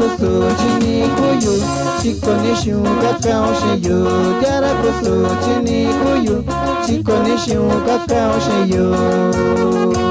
garacuçu, 0.00 0.48
tinicuiu, 0.56 1.54
ticonixum, 2.00 2.82
cacão, 3.02 3.54
cheio, 3.54 4.06
garacuçu, 4.40 5.14
tinicuiu, 5.44 6.44
ticonixum, 6.86 7.68
cacão, 7.84 8.40
cheio. 8.40 10.09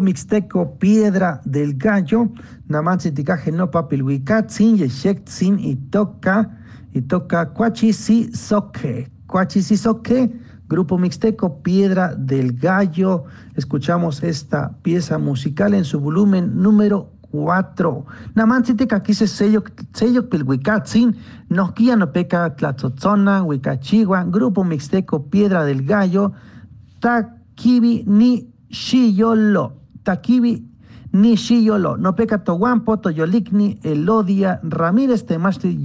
Mixteco 0.00 0.78
Piedra 0.78 1.40
del 1.44 1.74
Gallo, 1.74 2.30
Namansi 2.68 3.12
Tikaje 3.12 3.52
no 3.52 3.70
Papilhuicatzin, 3.70 4.76
Yeshektzin 4.76 5.58
y 5.58 5.76
toca, 5.90 6.58
y 6.92 7.02
toca 7.02 7.50
Cuachisi 7.50 8.32
Soque. 8.32 9.10
Cuachisi 9.26 9.76
Soque, 9.76 10.32
Grupo 10.68 10.98
Mixteco 10.98 11.62
Piedra 11.62 12.14
del 12.14 12.52
Gallo. 12.52 13.24
Escuchamos 13.54 14.22
esta 14.22 14.76
pieza 14.82 15.18
musical 15.18 15.74
en 15.74 15.84
su 15.84 16.00
volumen 16.00 16.60
número 16.60 17.10
4. 17.30 18.06
Namansi 18.34 18.74
Tikakise 18.74 19.26
sello, 19.26 19.62
sello 19.92 20.28
Pilhuicatzin, 20.28 21.16
Nokia 21.48 21.96
no 21.96 22.12
peca 22.12 22.54
Tlatzotzona, 22.56 23.42
Huicachigua, 23.42 24.24
Grupo 24.24 24.64
Mixteco 24.64 25.28
Piedra 25.30 25.64
del 25.64 25.84
Gallo, 25.84 26.32
Takibi 27.00 28.04
ni 28.06 28.48
Shiyolo, 28.70 29.72
Toyolikni, 33.00 33.78
Elodia, 33.82 34.60
Ramírez 34.62 35.24
Temastri, 35.26 35.78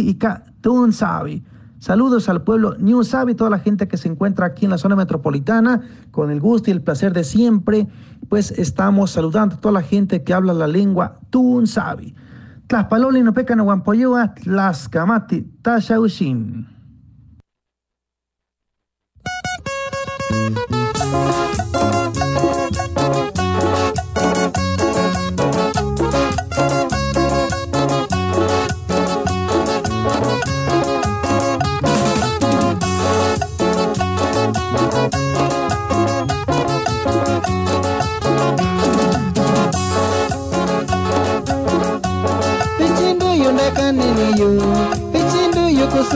y 0.00 0.18
Tunsabi. 0.60 1.44
Saludos 1.78 2.28
al 2.28 2.42
pueblo 2.42 2.76
New 2.78 3.02
toda 3.36 3.50
la 3.50 3.58
gente 3.58 3.88
que 3.88 3.96
se 3.96 4.08
encuentra 4.08 4.46
aquí 4.46 4.66
en 4.66 4.70
la 4.70 4.78
zona 4.78 4.94
metropolitana, 4.94 5.82
con 6.12 6.30
el 6.30 6.40
gusto 6.40 6.70
y 6.70 6.72
el 6.72 6.80
placer 6.80 7.12
de 7.12 7.24
siempre, 7.24 7.88
pues 8.28 8.52
estamos 8.52 9.10
saludando 9.10 9.56
a 9.56 9.60
toda 9.60 9.72
la 9.72 9.82
gente 9.82 10.22
que 10.22 10.32
habla 10.32 10.54
la 10.54 10.68
lengua 10.68 11.18
Tunsabi. 11.30 12.14
Tlaspaloli 12.68 13.22
no 13.22 13.34
peca 13.34 13.56
no 13.56 13.64
guampoyoa, 13.64 14.34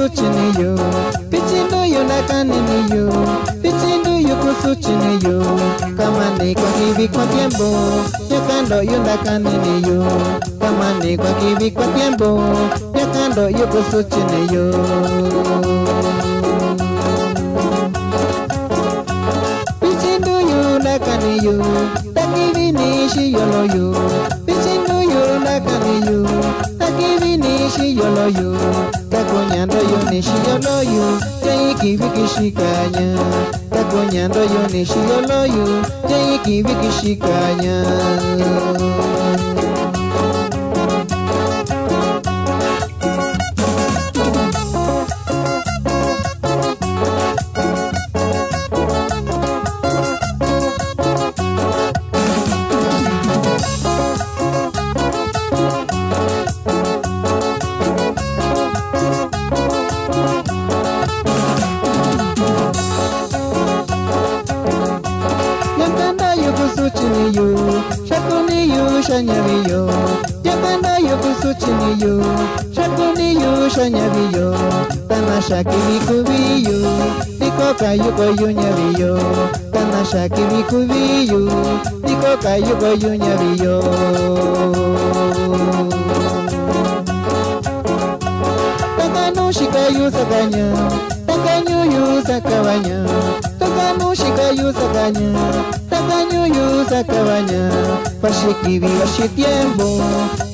kusuchini 0.08 0.62
yo 0.62 0.78
Pichindu 1.30 1.84
yo 1.84 2.04
na 2.04 2.22
kanini 2.22 2.90
yo 2.94 3.10
Pichindu 3.62 4.28
yo 4.28 4.36
kusuchini 4.36 5.18
yo 5.24 5.42
Kama 5.96 6.30
ni 6.38 6.54
kwa 6.54 6.70
hivi 6.78 7.08
kwa 7.08 7.26
Nyakando 8.30 8.82
yo 8.82 8.98
na 9.02 9.16
kanini 9.16 9.88
yo 9.88 10.04
Kama 10.60 10.92
ni 11.04 11.16
kwa 11.16 11.30
hivi 11.40 11.70
kwa 11.70 11.86
tiempo 11.86 12.40
Nyakando 12.94 13.50
yo 13.50 13.66
kusuchini 13.66 14.54
yo 14.54 14.72
Pichindu 19.80 20.30
yo 20.30 20.78
na 20.78 20.98
kani 20.98 21.44
yo 21.44 21.64
Takivi 22.14 22.72
ni 22.72 23.08
shi 23.08 23.32
yolo 23.32 23.64
yo 23.74 24.10
Pichindu 24.46 25.02
yo 25.02 25.38
na 25.40 25.60
kani 25.60 26.06
yo 26.06 26.26
kiri 26.98 27.36
nishi 27.36 27.86
yoloyo 27.98 28.50
kakonyando 29.10 29.76
yo 29.90 29.98
nishi 30.10 30.36
yoloyo 30.48 31.06
jayiki 31.44 31.96
vikishikanya 31.96 33.08
kakonyando 33.70 34.40
yo 34.40 34.62
nishi 34.72 34.98
yoloyo 35.10 35.66
jayiki 36.08 36.62
vikishikanya 36.62 37.76
shanyariyo 69.16 69.80
yapanayo 70.44 71.16
kusuchiniyo 71.22 72.14
shakuniyo 72.76 73.68
shanyariyo 73.74 74.48
tanashaki 75.08 75.76
mikubiyo 75.88 76.78
nikokayokoyunyariyo 77.40 79.12
tanashaki 79.72 80.40
mikubiyo 80.52 81.40
nikokayokoyunyariyo 82.04 83.76
takanushikayo 88.98 90.10
sakanya 90.10 90.66
takanyuyu 91.26 92.22
sakawanya 92.26 92.98
takanushikayo 93.58 94.66
sakanya 94.72 95.30
takanyuyu 95.90 96.66
sakawanya. 96.90 97.62
Tanashakivikuviyo 98.20 99.06
dikokayukoyunyaviyo 99.06 99.76
tanashakivikuviyo 99.76 99.76
dikokayukoyunyaviyo 99.76 99.76
takanushikayu 99.76 99.76
sakanya 99.76 99.82
takanyuyu 99.82 99.82
sakawanya 99.82 99.82
takanushikayu 99.82 99.82
sakanya 99.82 99.86
takanyuyu 99.86 99.86
sakawanya 99.86 99.86
pashikivi 99.86 99.86
vashitiembo 99.86 99.88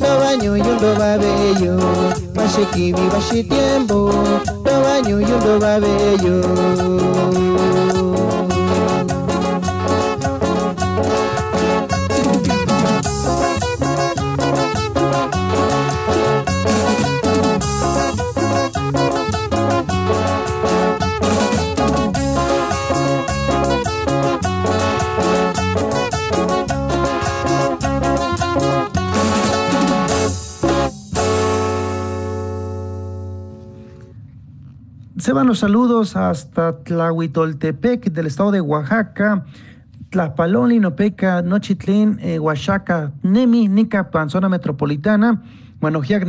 ndovanyuyu 0.01 0.65
ndovaveyo 0.75 1.77
pashikivi 2.35 3.05
vashitiembo 3.13 4.13
ndovanyuyu 4.61 5.37
ndovaveyo 5.37 6.37
Se 35.23 35.33
van 35.33 35.47
los 35.47 35.61
saludos 35.61 36.17
hasta 36.17 36.83
Tlahuitoltepec 36.83 38.11
del 38.11 38.27
estado 38.27 38.51
de 38.51 38.61
Oaxaca, 38.61 39.45
Tlapalón, 40.11 40.71
Linopeca, 40.71 41.43
Nochitlín, 41.43 42.19
eh, 42.21 42.41
Oaxaca, 42.41 43.13
Nemi, 43.23 43.69
Nicapan, 43.69 44.29
zona 44.31 44.49
metropolitana, 44.49 45.41
Manojiac, 45.81 46.27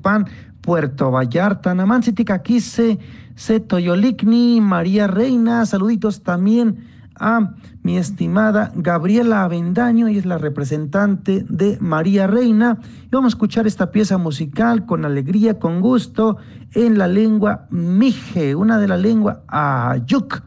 Pan, 0.00 0.26
Puerto 0.62 1.10
Vallarta, 1.10 1.74
Namantziticaquise, 1.74 2.98
Setoyolicni, 3.34 4.62
María 4.62 5.06
Reina, 5.06 5.66
saluditos 5.66 6.22
también 6.22 6.91
a 7.18 7.54
mi 7.82 7.98
estimada 7.98 8.72
Gabriela 8.74 9.44
Avendaño, 9.44 10.08
y 10.08 10.18
es 10.18 10.26
la 10.26 10.38
representante 10.38 11.44
de 11.48 11.78
María 11.80 12.26
Reina. 12.26 12.78
Y 13.04 13.08
vamos 13.10 13.32
a 13.32 13.36
escuchar 13.36 13.66
esta 13.66 13.90
pieza 13.90 14.18
musical 14.18 14.86
con 14.86 15.04
alegría, 15.04 15.58
con 15.58 15.80
gusto, 15.80 16.36
en 16.74 16.98
la 16.98 17.08
lengua 17.08 17.66
Mije, 17.70 18.54
una 18.54 18.78
de 18.78 18.88
la 18.88 18.96
lengua 18.96 19.42
Ayuk. 19.48 20.42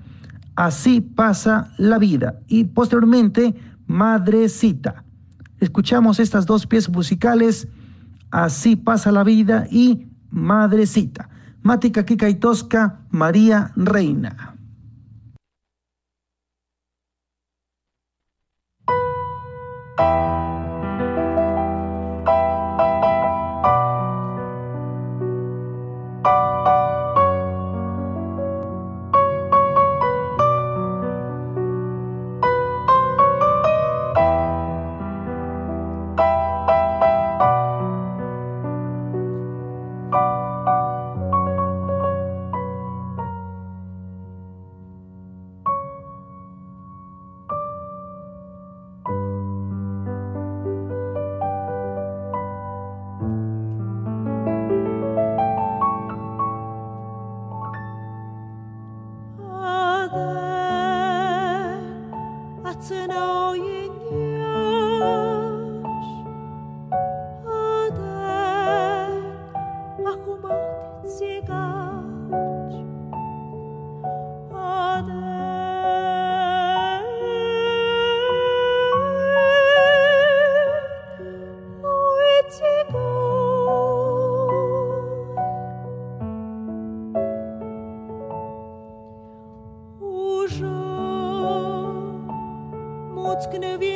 Así 0.56 1.02
pasa 1.02 1.72
la 1.78 1.98
vida. 1.98 2.40
Y 2.48 2.66
posteriormente, 2.66 3.56
Madrecita. 3.88 5.04
Escuchamos 5.60 6.20
estas 6.20 6.46
dos 6.46 6.66
piezas 6.66 6.94
musicales, 6.94 7.68
Así 8.36 8.76
pasa 8.76 9.14
la 9.14 9.24
vida 9.24 9.66
y 9.72 10.08
Madrecita. 10.30 11.30
Mática 11.64 12.04
Kika 12.04 12.28
y 12.28 12.36
Tosca, 12.36 13.00
María 13.10 13.72
Reina. 13.78 14.55
Bye. 19.98 20.35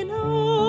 La 0.05 0.68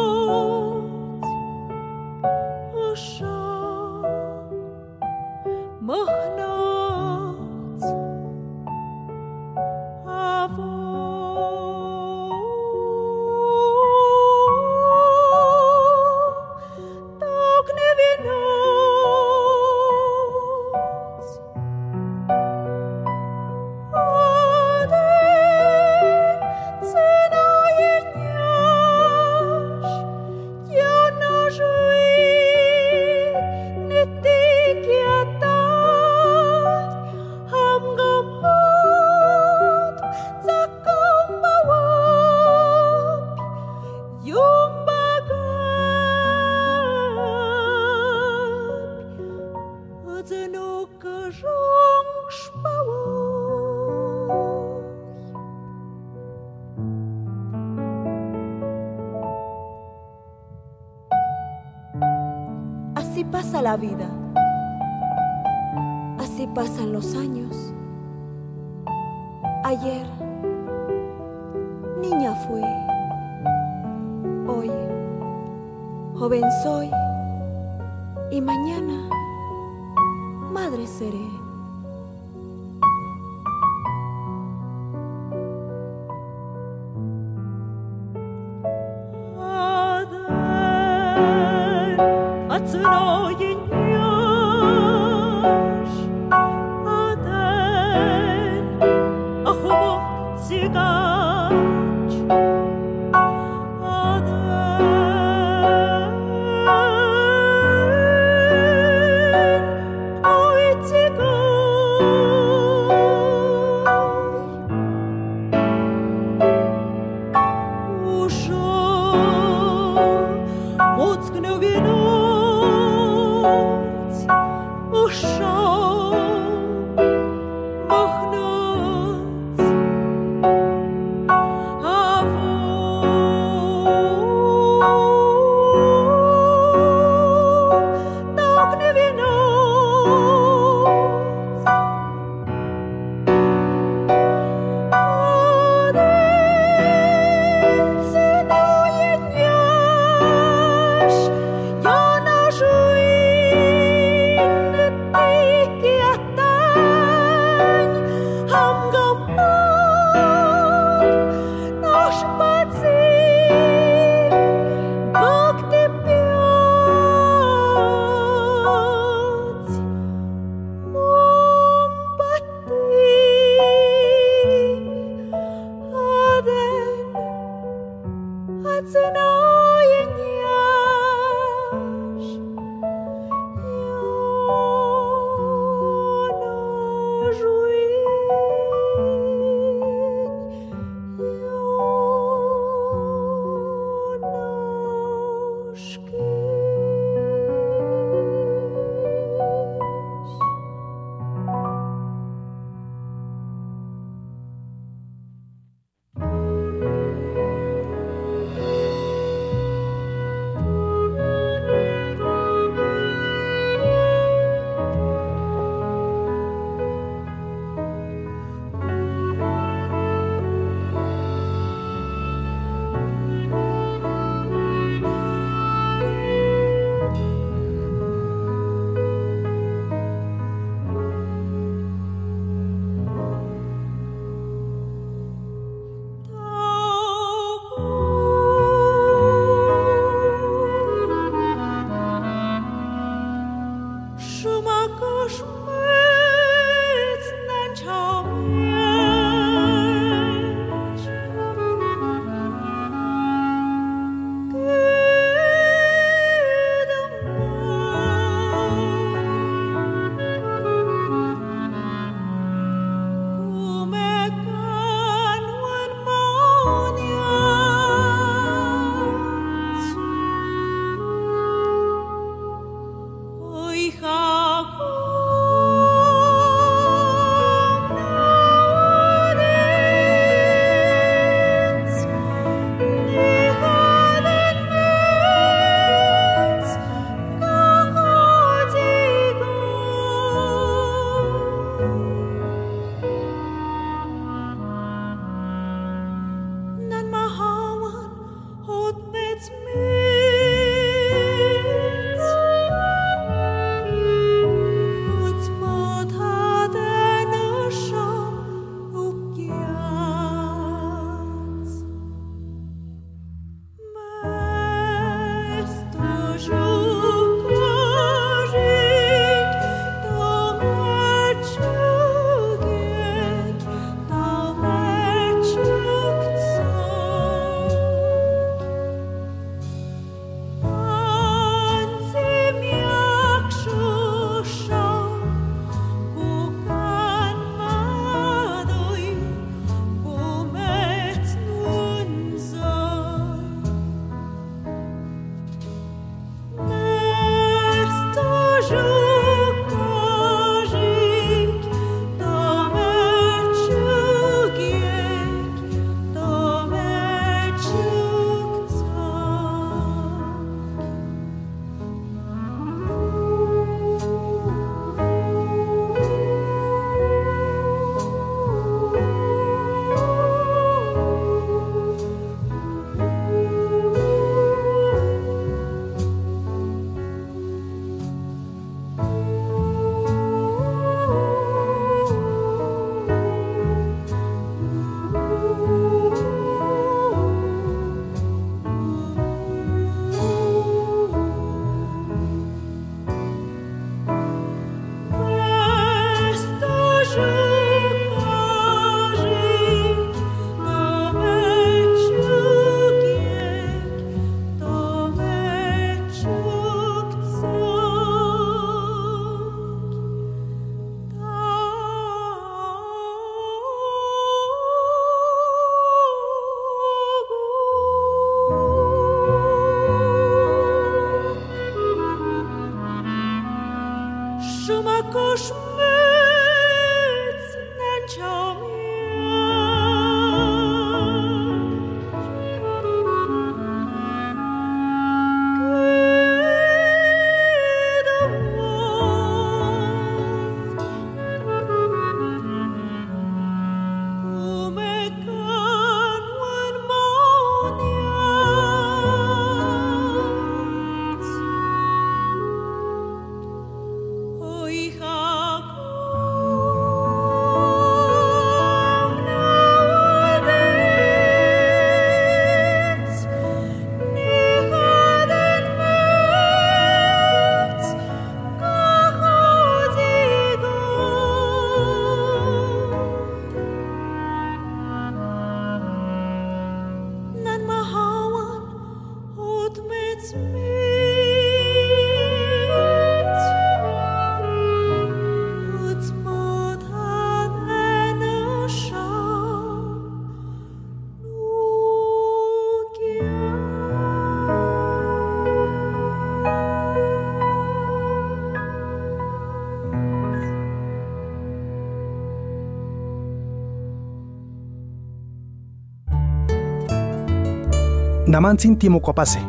Namantzin 508.31 508.79
Timocuapase. 508.79 509.41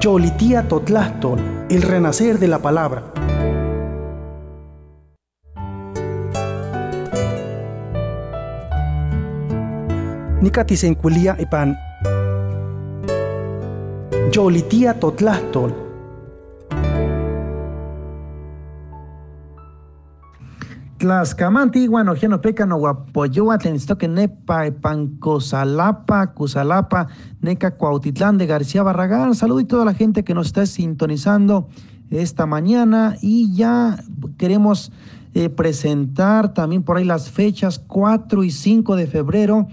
Yolitía 0.00 0.66
Totlastol, 0.66 1.38
el 1.68 1.82
renacer 1.82 2.38
de 2.38 2.48
la 2.48 2.58
palabra. 2.60 3.12
Nicatisenculia 10.40 11.36
ipan. 11.38 11.76
Yolitía 14.32 14.98
Totlastol, 14.98 15.74
Tlaxcamanti, 21.08 21.88
bueno, 21.88 22.12
no 22.28 22.40
peca 22.42 22.66
no 22.66 22.76
guapoyoa, 22.76 23.56
que 23.56 24.08
nepa, 24.08 24.70
pancosalapa, 24.78 26.34
cusalapa, 26.34 27.08
neca 27.40 27.78
cuautitlán 27.78 28.36
de 28.36 28.46
García 28.46 28.82
Barragán. 28.82 29.34
Saludito 29.34 29.76
a 29.76 29.78
toda 29.78 29.84
la 29.86 29.94
gente 29.94 30.22
que 30.22 30.34
nos 30.34 30.48
está 30.48 30.66
sintonizando 30.66 31.66
esta 32.10 32.44
mañana 32.44 33.16
y 33.22 33.54
ya 33.54 34.04
queremos 34.36 34.92
eh, 35.32 35.48
presentar 35.48 36.52
también 36.52 36.82
por 36.82 36.98
ahí 36.98 37.04
las 37.04 37.30
fechas 37.30 37.78
4 37.78 38.44
y 38.44 38.50
5 38.50 38.94
de 38.94 39.06
febrero 39.06 39.66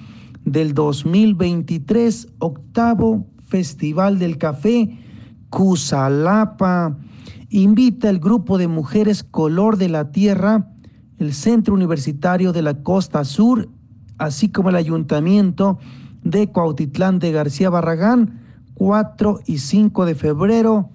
del 0.45 0.73
2023, 0.73 2.29
octavo 2.39 3.25
Festival 3.43 4.19
del 4.19 4.38
Café, 4.38 4.97
Cusalapa. 5.49 6.95
Invita 7.49 8.09
el 8.09 8.19
grupo 8.19 8.57
de 8.57 8.69
mujeres 8.69 9.25
Color 9.25 9.75
de 9.75 9.89
la 9.89 10.11
Tierra 10.11 10.69
el 11.20 11.34
Centro 11.34 11.74
Universitario 11.74 12.53
de 12.53 12.61
la 12.61 12.76
Costa 12.76 13.24
Sur, 13.24 13.70
así 14.18 14.49
como 14.49 14.70
el 14.70 14.76
Ayuntamiento 14.76 15.80
de 16.24 16.47
Cuautitlán 16.51 17.20
de 17.20 17.32
García 17.32 17.70
Barragán, 17.70 18.41
4 18.76 19.39
y 19.45 19.59
5 19.59 20.05
de 20.05 20.16
febrero, 20.16 20.89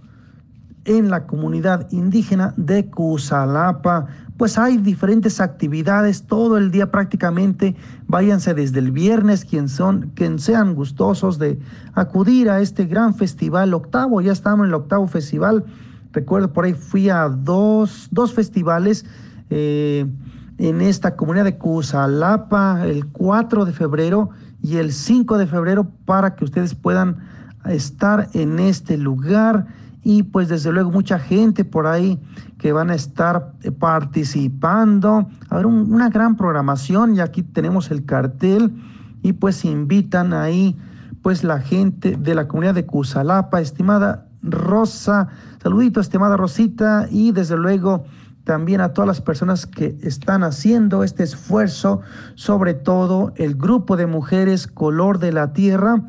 en 0.85 1.11
la 1.11 1.27
comunidad 1.27 1.91
indígena 1.91 2.55
de 2.57 2.87
Cusalapa. 2.87 4.07
Pues 4.37 4.57
hay 4.57 4.79
diferentes 4.79 5.41
actividades 5.41 6.23
todo 6.23 6.57
el 6.57 6.71
día 6.71 6.91
prácticamente. 6.91 7.77
Váyanse 8.07 8.55
desde 8.55 8.79
el 8.79 8.91
viernes, 8.91 9.45
quien, 9.45 9.69
son, 9.69 10.13
quien 10.15 10.39
sean 10.39 10.75
gustosos 10.75 11.39
de 11.39 11.59
acudir 11.93 12.49
a 12.49 12.61
este 12.61 12.87
gran 12.87 13.15
festival 13.15 13.75
octavo. 13.75 14.21
Ya 14.21 14.33
estamos 14.33 14.65
en 14.65 14.69
el 14.69 14.75
octavo 14.75 15.07
festival. 15.07 15.65
Recuerdo 16.13 16.53
por 16.53 16.65
ahí 16.65 16.73
fui 16.73 17.11
a 17.11 17.29
dos, 17.29 18.09
dos 18.11 18.33
festivales 18.33 19.05
eh, 19.51 20.07
en 20.59 20.81
esta 20.81 21.17
comunidad 21.17 21.45
de 21.45 21.59
Cusalapa 21.59 22.87
el 22.87 23.07
4 23.07 23.65
de 23.65 23.73
febrero 23.73 24.31
y 24.63 24.77
el 24.77 24.93
5 24.93 25.39
de 25.39 25.47
febrero 25.47 25.89
para 26.05 26.35
que 26.35 26.45
ustedes 26.45 26.75
puedan 26.75 27.19
estar 27.67 28.29
en 28.35 28.59
este 28.59 28.97
lugar. 28.97 29.67
Y 30.03 30.23
pues 30.23 30.49
desde 30.49 30.73
luego 30.73 30.91
mucha 30.91 31.19
gente 31.19 31.65
por 31.65 31.87
ahí 31.87 32.19
que 32.59 32.73
van 32.73 32.91
a 32.91 32.95
estar 32.95 33.53
participando. 33.79 35.29
A 35.49 35.57
ver, 35.57 35.67
una 35.67 36.09
gran 36.09 36.37
programación 36.37 37.17
y 37.17 37.21
aquí 37.21 37.43
tenemos 37.43 37.91
el 37.91 38.05
cartel. 38.05 38.73
Y 39.23 39.35
pues 39.35 39.65
invitan 39.65 40.33
ahí 40.33 40.77
pues 41.23 41.45
la 41.45 41.61
gente 41.61 42.17
de 42.17 42.35
la 42.35 42.49
comunidad 42.49 42.75
de 42.75 42.87
Cusalapa, 42.87 43.61
estimada 43.61 44.27
Rosa, 44.43 45.29
saludito 45.63 46.01
estimada 46.01 46.37
Rosita 46.37 47.07
y 47.11 47.33
desde 47.33 47.57
luego 47.57 48.05
también 48.51 48.81
a 48.81 48.93
todas 48.93 49.07
las 49.07 49.21
personas 49.21 49.65
que 49.65 49.97
están 50.03 50.43
haciendo 50.43 51.05
este 51.05 51.23
esfuerzo, 51.23 52.01
sobre 52.35 52.75
todo 52.75 53.33
el 53.37 53.55
grupo 53.55 53.97
de 53.97 54.07
mujeres 54.07 54.67
Color 54.67 55.21
de 55.21 55.31
la 55.31 55.53
Tierra, 55.53 56.03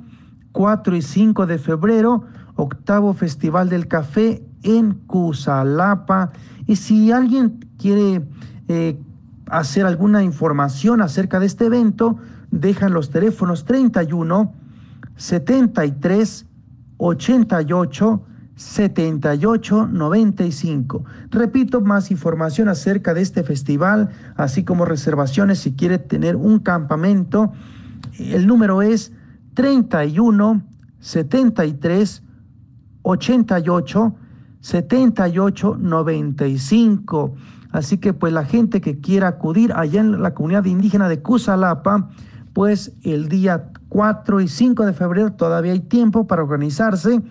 4 0.51 0.95
y 0.95 1.03
5 1.03 1.45
de 1.45 1.59
febrero, 1.59 2.23
octavo 2.55 3.13
Festival 3.13 3.69
del 3.69 3.87
Café 3.87 4.43
en 4.63 4.93
Cusalapa. 5.05 6.31
Y 6.65 6.77
si 6.77 7.11
alguien 7.11 7.63
quiere 7.77 8.25
eh, 8.67 8.99
hacer 9.45 9.85
alguna 9.85 10.23
información 10.23 11.03
acerca 11.03 11.39
de 11.39 11.45
este 11.45 11.67
evento, 11.67 12.17
dejan 12.49 12.91
los 12.91 13.11
teléfonos 13.11 13.65
31 13.65 14.51
73 15.15 16.47
88 16.97 18.21
7895. 18.61 21.03
Repito, 21.31 21.81
más 21.81 22.11
información 22.11 22.69
acerca 22.69 23.13
de 23.13 23.21
este 23.21 23.43
festival, 23.43 24.09
así 24.35 24.63
como 24.63 24.85
reservaciones 24.85 25.59
si 25.59 25.73
quiere 25.73 25.97
tener 25.97 26.35
un 26.35 26.59
campamento. 26.59 27.51
El 28.19 28.47
número 28.47 28.81
es 28.81 29.11
31 29.55 30.61
73 30.99 32.23
88 33.01 34.15
78 34.61 35.77
95. 35.79 37.35
Así 37.71 37.97
que 37.97 38.13
pues 38.13 38.31
la 38.31 38.45
gente 38.45 38.79
que 38.79 38.99
quiera 38.99 39.29
acudir 39.29 39.73
allá 39.73 40.01
en 40.01 40.21
la 40.21 40.35
comunidad 40.35 40.65
indígena 40.65 41.09
de 41.09 41.21
Cusalapa, 41.21 42.09
pues 42.53 42.91
el 43.03 43.27
día 43.27 43.71
4 43.89 44.41
y 44.41 44.47
5 44.47 44.85
de 44.85 44.93
febrero 44.93 45.33
todavía 45.33 45.71
hay 45.71 45.79
tiempo 45.79 46.27
para 46.27 46.43
organizarse 46.43 47.23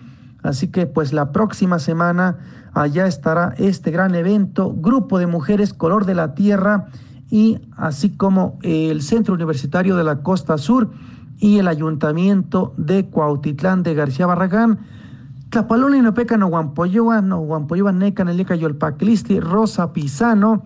Así 0.43 0.67
que 0.67 0.85
pues 0.85 1.13
la 1.13 1.31
próxima 1.31 1.79
semana 1.79 2.37
allá 2.73 3.05
estará 3.05 3.53
este 3.57 3.91
gran 3.91 4.15
evento, 4.15 4.73
Grupo 4.73 5.19
de 5.19 5.27
Mujeres 5.27 5.73
Color 5.73 6.05
de 6.05 6.15
la 6.15 6.33
Tierra 6.33 6.87
y 7.29 7.59
así 7.77 8.09
como 8.09 8.59
el 8.61 9.01
Centro 9.01 9.33
Universitario 9.33 9.95
de 9.95 10.03
la 10.03 10.23
Costa 10.23 10.57
Sur 10.57 10.91
y 11.37 11.57
el 11.57 11.67
Ayuntamiento 11.67 12.73
de 12.77 13.05
Cuautitlán 13.07 13.83
de 13.83 13.93
García 13.93 14.25
Barragán. 14.25 14.79
Tlapaloli 15.49 16.01
no 16.01 16.13
peca 16.13 16.37
no 16.37 16.47
guampoyoa, 16.47 17.21
no 17.21 17.39
guampoyoa 17.39 17.91
neca 17.91 18.23
nelica 18.23 18.55
yolpaclisti, 18.55 19.39
Rosa 19.39 19.91
Pisano, 19.91 20.63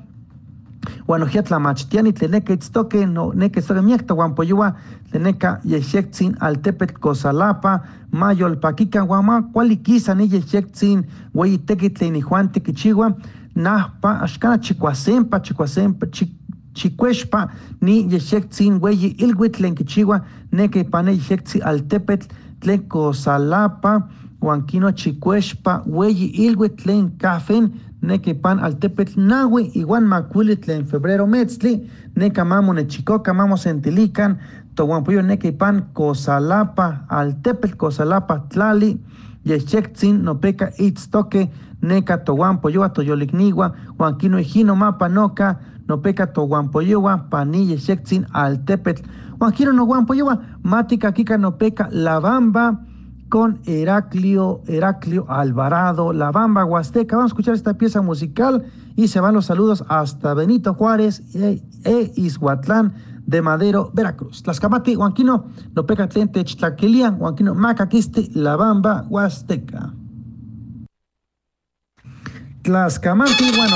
Guanojiatla 1.07 1.59
machtiani 1.59 2.13
tleneca 2.13 2.53
itztoque, 2.53 3.05
no 3.05 3.31
neca 3.33 3.59
itztoque 3.59 3.81
miacta 3.81 4.13
guampoyoa, 4.13 4.71
tleneca 5.11 5.59
yexectzin 5.63 6.35
altepet 6.39 6.93
cosalapa, 6.99 7.81
mayol 8.11 8.57
paquica 8.59 9.03
guama, 9.05 9.41
cualiquiza 9.53 10.15
ni 10.15 10.27
yexectzin, 10.31 11.05
güey 11.33 11.57
tequitle 11.57 12.11
ni 12.11 12.21
juan 12.21 12.51
tequichigua, 12.51 13.15
nahpa, 13.55 14.19
ashkana 14.21 14.57
chicuasempa, 14.59 15.39
chicuasempa, 15.39 16.07
chicueshpa, 16.73 17.47
ni 17.81 18.03
yexectzin, 18.11 18.79
güey 18.79 19.15
ilhuitlen 19.17 19.75
quichigua, 19.75 20.21
neca 20.51 20.79
ipane 20.79 21.15
yexectzin 21.15 21.63
altepet, 21.63 22.29
tlen 22.59 22.87
cosalapa, 22.89 24.07
huanquino 24.45 24.91
chicueshpa, 24.91 25.81
güey 25.85 26.29
ilhuitlen 26.45 27.17
cafen, 27.17 27.71
nequipan 28.01 28.59
altepetl 28.59 29.17
nahui, 29.17 29.71
iguan 29.73 30.05
macuilitl 30.05 30.71
en 30.71 30.85
febrero 30.85 31.25
metzli, 31.27 31.89
necamamo 32.15 32.73
nechicoca, 32.73 33.33
mamos 33.33 33.65
entilican, 33.65 34.37
toguampuyo 34.75 35.23
nequipan 35.23 35.89
cosalapa, 35.93 37.05
altepetl 37.09 37.75
cosalapa 37.75 38.43
tlali, 38.49 38.99
yechektzin 39.45 40.23
nopeca 40.23 40.69
itztoque, 40.77 41.49
neca 41.81 42.17
toguampoyoa 42.17 42.89
toyolicnigua, 42.93 43.73
huanquino 43.97 44.37
ejino 44.37 44.75
mapa 44.75 45.09
noca, 45.09 45.59
nopeca 45.87 46.27
toguampoyoa, 46.27 47.29
pani 47.29 47.71
yechektzin 47.71 48.27
altepetl, 48.33 49.01
huanquino 49.39 49.71
no 49.73 49.85
guampoyoa, 49.85 50.37
matica 50.63 51.11
kika 51.11 51.37
nopeca 51.37 51.89
bamba 52.21 52.75
con 53.35 53.59
Heraclio, 53.65 54.61
Heraclio 54.65 55.25
Alvarado, 55.27 56.13
La 56.13 56.31
Bamba 56.31 56.63
Huasteca. 56.63 57.17
Vamos 57.17 57.31
a 57.31 57.33
escuchar 57.33 57.53
esta 57.53 57.73
pieza 57.73 58.01
musical 58.01 58.63
y 58.95 59.09
se 59.09 59.19
van 59.19 59.33
los 59.33 59.47
saludos 59.47 59.83
hasta 59.89 60.33
Benito 60.33 60.73
Juárez 60.73 61.21
e, 61.35 61.61
e 61.83 62.13
de 63.25 63.41
Madero, 63.41 63.91
Veracruz. 63.93 64.41
Tlaxcamati, 64.41 64.95
Huanquino, 64.95 65.49
Lopecatente, 65.73 66.45
Tlaquilian, 66.45 67.17
Huanquino, 67.19 67.53
Macaquiste, 67.53 68.29
La 68.35 68.55
Bamba 68.55 69.05
Huasteca. 69.09 69.93
Tlaxcamati, 72.61 73.51
bueno, 73.57 73.75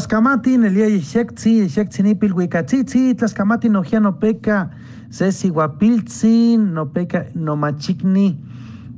Tlaskamati 0.00 0.56
nelia 0.56 0.86
yexektzi, 0.88 1.50
yexektzi 1.60 2.02
nipil 2.02 2.32
huicatzitzi, 2.32 3.12
tlaskamati 3.20 3.68
nojia 3.68 4.00
no 4.00 4.14
peca, 4.16 4.70
sesi 5.12 5.50
guapiltzi, 5.52 6.56
no 6.56 6.86
peca 6.86 7.26
no 7.34 7.52
machikni, 7.54 8.30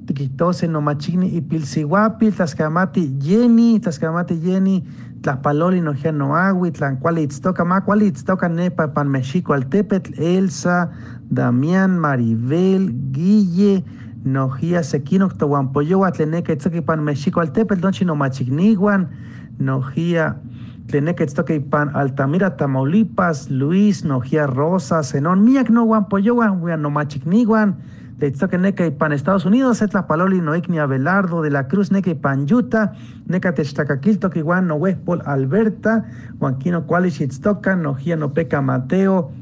tiquitose 0.07 0.69
no 0.69 0.81
machikni 0.81 1.27
y 1.35 1.41
pilsihuapi, 1.41 2.31
tlaskamati 2.31 3.17
yeni, 3.19 3.81
tlaskamati 3.81 4.39
yeni, 4.45 4.85
tlaspaloli 5.23 5.81
nojia 5.83 6.13
no 6.13 6.37
agui, 6.37 6.71
tlancuali 6.71 7.27
itztoca, 7.27 7.65
ma 7.65 7.81
cuali 7.81 8.07
itztoca 8.07 8.49
nepa 8.49 8.87
pan 8.95 9.11
Mexico 9.11 9.55
altepetl, 9.55 10.15
Elsa, 10.23 10.93
Damián, 11.31 11.99
Maribel, 11.99 12.93
Guille, 13.11 13.83
nojia 14.23 14.85
sequino, 14.85 15.27
tohuampoyoa, 15.29 16.13
tleneca 16.13 16.53
itzoki 16.53 16.81
pan 16.81 17.03
Mexico 17.03 17.41
altepetl, 17.41 17.83
donchi 17.83 18.05
no 18.05 18.15
machikniguan, 18.15 19.09
nojia 20.83 20.87
Tleneque 20.87 21.27
toque 21.27 21.61
pan 21.61 21.91
Altamira, 21.95 22.57
Tamaulipas, 22.57 23.51
Luis, 23.51 24.05
Nojia 24.05 24.47
Rosa, 24.47 25.03
Zenón, 25.03 25.45
Miak 25.45 25.71
no 25.71 25.85
Guampoyoan, 25.85 26.61
no 26.81 26.91
Machicniguan, 26.91 27.77
Tetztoque 28.19 28.59
Neca 28.59 28.87
y 28.87 28.91
pan 28.91 29.13
Estados 29.13 29.45
Unidos, 29.45 29.83
Etla 29.83 30.07
Paloli, 30.07 30.41
Noikni 30.41 30.79
Abelardo, 30.79 31.43
de 31.43 31.51
la 31.51 31.67
Cruz, 31.67 31.91
Neca 31.91 32.11
y 32.11 32.15
pan 32.15 32.47
Yuta, 32.47 32.93
Neca 33.27 33.55
Techtacaquil, 33.55 34.19
Toquiwan, 34.19 34.67
no 34.67 34.77
Westpol, 34.77 35.23
Alberta, 35.25 36.05
Juanquino 36.39 36.87
Qualish, 36.87 37.21
Itztocan, 37.21 37.83
Nojia 37.83 38.17
no 38.17 38.33
Peca 38.33 38.61
Mateo, 38.61 39.33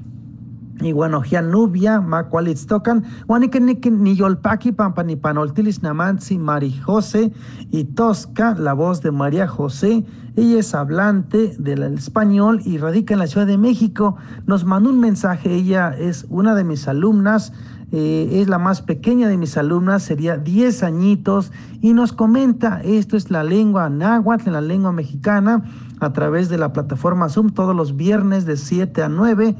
Igual 0.82 1.12
Nojia 1.12 1.42
Nubia, 1.42 2.00
Ma 2.00 2.28
Qualitz 2.28 2.66
tocan, 2.66 3.04
Juanique 3.26 3.60
ni 3.60 4.14
Yolpaki, 4.16 4.72
Pampa 4.72 5.02
ni 5.02 5.16
Panoltilis 5.16 5.82
Namansi, 5.82 6.38
Mari 6.38 6.72
José 6.72 7.32
y 7.70 7.84
Tosca, 7.84 8.54
la 8.54 8.72
voz 8.72 9.02
de 9.02 9.10
María 9.10 9.46
José. 9.46 10.04
Ella 10.36 10.58
es 10.60 10.74
hablante 10.74 11.54
del 11.58 11.82
español 11.82 12.62
y 12.64 12.78
radica 12.78 13.14
en 13.14 13.20
la 13.20 13.26
Ciudad 13.26 13.46
de 13.46 13.58
México. 13.58 14.16
Nos 14.46 14.64
mandó 14.64 14.90
un 14.90 15.00
mensaje, 15.00 15.54
ella 15.54 15.94
es 15.96 16.26
una 16.30 16.54
de 16.54 16.64
mis 16.64 16.88
alumnas. 16.88 17.52
Eh, 17.92 18.40
es 18.40 18.48
la 18.48 18.58
más 18.58 18.82
pequeña 18.82 19.26
de 19.26 19.36
mis 19.36 19.56
alumnas, 19.56 20.04
sería 20.04 20.36
10 20.36 20.84
añitos, 20.84 21.50
y 21.80 21.92
nos 21.92 22.12
comenta, 22.12 22.80
esto 22.84 23.16
es 23.16 23.32
la 23.32 23.42
lengua 23.42 23.90
náhuatl, 23.90 24.48
la 24.52 24.60
lengua 24.60 24.92
mexicana, 24.92 25.64
a 25.98 26.12
través 26.12 26.48
de 26.48 26.56
la 26.56 26.72
plataforma 26.72 27.28
Zoom 27.28 27.50
todos 27.50 27.74
los 27.74 27.96
viernes 27.96 28.46
de 28.46 28.56
7 28.56 29.02
a 29.02 29.08
9 29.08 29.56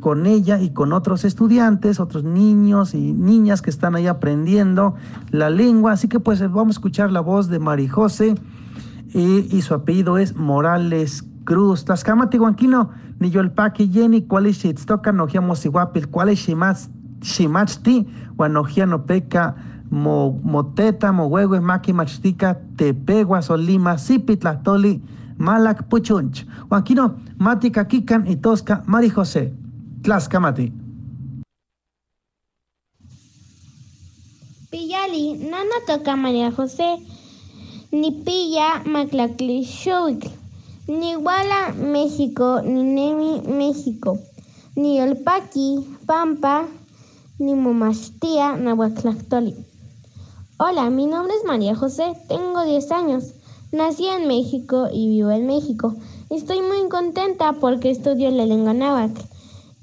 con 0.00 0.26
ella 0.26 0.60
y 0.60 0.70
con 0.70 0.92
otros 0.92 1.24
estudiantes, 1.24 2.00
otros 2.00 2.24
niños 2.24 2.94
y 2.94 3.12
niñas 3.12 3.62
que 3.62 3.70
están 3.70 3.94
ahí 3.94 4.06
aprendiendo 4.06 4.94
la 5.30 5.50
lengua. 5.50 5.92
Así 5.92 6.08
que 6.08 6.20
pues 6.20 6.40
vamos 6.40 6.68
a 6.68 6.78
escuchar 6.78 7.12
la 7.12 7.20
voz 7.20 7.48
de 7.48 7.58
Mari 7.58 7.88
José 7.88 8.34
y, 9.12 9.56
y 9.56 9.62
su 9.62 9.74
apellido 9.74 10.18
es 10.18 10.36
Morales 10.36 11.24
Cruz. 11.44 11.84
Tlaskamati 11.84 12.38
Guanquino, 12.38 12.90
ni 13.18 13.30
yo 13.30 13.40
el 13.40 13.50
paqui 13.50 13.88
Jenny, 13.88 14.22
cuál 14.22 14.46
es 14.46 14.58
Shitstoka, 14.58 15.12
nojiamos 15.12 15.64
iguapil, 15.64 16.08
cuál 16.08 16.30
es 16.30 16.38
Shimachti, 17.20 18.06
guanojia 18.36 18.86
no 18.86 19.04
peca, 19.04 19.56
mo, 19.90 20.40
moteta, 20.42 21.12
mo 21.12 21.26
huevo, 21.26 21.60
maki 21.60 21.92
machtica, 21.92 22.58
tepegua, 22.76 23.42
solima, 23.42 23.96
toli 24.62 25.02
malak 25.40 25.88
puchunch. 25.88 26.46
Guanquino, 26.68 27.16
matica 27.38 27.88
kikan 27.88 28.26
y 28.26 28.36
tosca, 28.36 28.82
Mari 28.86 29.10
José. 30.00 30.02
Tlaskamati. 30.02 30.72
Pillali, 34.70 35.34
nana 35.50 35.74
toca 35.86 36.16
María 36.16 36.50
José, 36.52 36.98
ni 37.92 38.10
pilla 38.12 38.82
Maclacli 38.86 39.66
ni 40.88 41.14
Guala 41.14 41.72
México, 41.76 42.62
ni 42.62 42.82
Nemi 42.82 43.42
México, 43.46 44.18
ni 44.76 45.00
Olpaqui, 45.00 45.86
Pampa, 46.06 46.66
ni 47.38 47.54
Momastía, 47.54 48.56
Nahuaclactoli. 48.56 49.54
Hola, 50.58 50.90
mi 50.90 51.06
nombre 51.06 51.34
es 51.34 51.44
María 51.44 51.74
José, 51.74 52.16
tengo 52.28 52.64
10 52.64 52.92
años, 52.92 53.34
nací 53.72 54.06
en 54.06 54.26
México 54.28 54.88
y 54.92 55.08
vivo 55.08 55.30
en 55.30 55.46
México. 55.46 55.94
Estoy 56.30 56.60
muy 56.60 56.88
contenta 56.88 57.54
porque 57.54 57.90
estudio 57.90 58.30
la 58.30 58.46
lengua 58.46 58.74
náhuatl. 58.74 59.22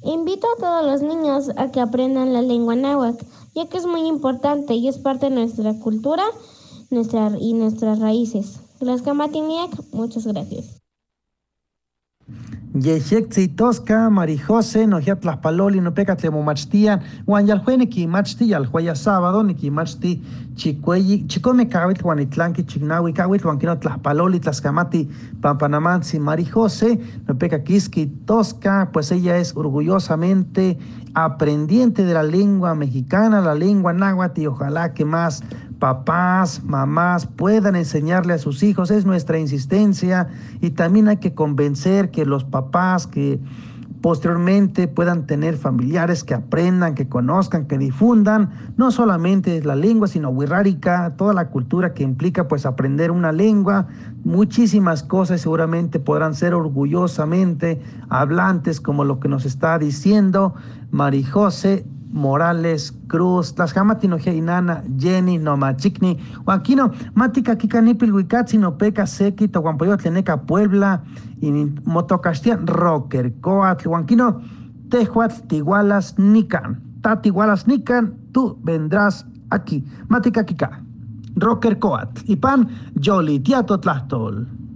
Invito 0.08 0.48
a 0.48 0.60
todos 0.62 0.86
los 0.86 1.02
niños 1.02 1.52
a 1.58 1.70
que 1.70 1.82
aprendan 1.82 2.32
la 2.32 2.42
lengua 2.42 2.78
náhuatl, 2.78 3.26
ya 3.54 3.68
que 3.68 3.78
es 3.78 3.86
muy 3.86 4.08
importante 4.08 4.74
y 4.74 4.88
es 4.88 4.98
parte 5.00 5.26
de 5.26 5.36
nuestra 5.36 5.78
cultura 5.80 6.24
nuestra, 6.90 7.34
y 7.38 7.52
nuestras 7.52 8.00
raíces. 8.00 8.62
Las 8.80 9.02
Camatiniac, 9.02 9.70
muchas 9.92 10.26
gracias. 10.26 10.77
Yexectzi 12.82 13.48
tosca, 13.56 14.10
Marijose, 14.10 14.86
nojia 14.88 15.16
tlaspaloli, 15.16 15.82
no 15.82 15.92
peca 15.94 16.16
tlemomachtia, 16.16 17.02
ni 17.78 17.88
kimachti, 17.88 18.50
yaljuaya 18.50 18.94
sábado, 18.96 19.44
ni 19.44 19.56
kimachti, 19.56 20.22
chicueyi, 20.56 21.26
chicome 21.28 21.68
kawit, 21.68 22.02
Juan 22.02 22.20
itlanki, 22.20 22.64
chignawi 22.64 23.14
kawit, 23.14 23.42
Juan 23.42 23.58
kino 23.58 23.76
tlaspaloli, 23.76 24.40
tlascamati, 24.40 25.10
pampanamansi, 25.42 26.20
Marijose, 26.20 27.00
no 27.28 27.36
peca 27.36 27.64
kiski 27.64 28.06
tosca, 28.26 28.90
pues 28.94 29.12
ella 29.12 29.38
es 29.38 29.56
orgullosamente 29.56 30.78
aprendiente 31.20 32.06
de 32.06 32.14
la 32.14 32.22
lengua 32.22 32.76
mexicana, 32.76 33.42
la 33.42 33.56
lengua 33.56 33.92
náhuatl, 33.92 34.42
y 34.42 34.46
ojalá 34.46 34.94
que 34.94 35.04
más 35.04 35.44
papás, 35.80 36.62
mamás 36.64 37.26
puedan 37.26 37.76
enseñarle 37.76 38.34
a 38.34 38.38
sus 38.38 38.62
hijos, 38.62 38.92
es 38.92 39.04
nuestra 39.04 39.40
insistencia 39.40 40.28
y 40.62 40.70
también 40.72 41.08
hay 41.08 41.18
que 41.18 41.34
convencer 41.34 42.12
que 42.12 42.24
los 42.24 42.44
papás 42.44 43.08
que 43.08 43.40
posteriormente 44.02 44.88
puedan 44.88 45.26
tener 45.26 45.58
familiares 45.58 46.24
que 46.24 46.36
aprendan, 46.36 46.94
que 46.94 47.10
conozcan, 47.10 47.66
que 47.66 47.80
difundan 47.80 48.52
no 48.78 48.92
solamente 48.92 49.64
la 49.64 49.76
lengua, 49.76 50.08
sino 50.08 50.30
wirrárica, 50.30 51.16
toda 51.18 51.34
la 51.34 51.50
cultura 51.50 51.96
que 51.96 52.04
implica 52.04 52.48
pues 52.48 52.68
aprender 52.68 53.10
una 53.10 53.32
lengua, 53.32 53.88
muchísimas 54.28 55.04
cosas 55.04 55.40
seguramente 55.40 56.00
podrán 56.00 56.36
ser 56.36 56.54
orgullosamente 56.54 57.82
hablantes 58.10 58.82
como 58.82 59.06
lo 59.06 59.22
que 59.22 59.30
nos 59.30 59.46
está 59.46 59.80
diciendo 59.80 60.54
Marijose 60.92 61.86
Morales 62.12 62.94
Cruz, 63.08 63.56
Tlaskamati 63.56 64.08
no 64.08 64.18
Inana, 64.18 64.84
Jenny, 64.98 65.38
no 65.38 65.56
Machikni, 65.56 66.18
Juanquino, 66.44 66.92
Matica 67.14 67.58
Kikanipil, 67.58 68.12
Huicatzi, 68.12 68.58
no 68.58 68.78
Peca, 68.78 69.06
Sequi, 69.06 69.48
Toguampoyo, 69.48 69.98
Tleneca, 69.98 70.42
Puebla, 70.42 71.04
Motocastian, 71.86 72.68
Rocker, 72.68 73.34
Coatl, 73.42 73.88
Juanquino, 73.88 74.42
Tejuatl, 74.90 75.48
Tigualas, 75.48 76.18
Nican, 76.18 76.82
Tatigualas, 77.02 77.68
Nican, 77.68 78.16
tú 78.32 78.58
vendrás 78.64 79.26
aquí. 79.50 79.86
Matica 80.08 80.46
Kika, 80.46 80.82
Rocker 81.38 81.80
Coatl, 81.80 82.24
y 82.26 82.36
Pan, 82.36 82.68
Jolly, 83.00 83.40
Tiato 83.40 83.80
Tlastol. 83.80 84.68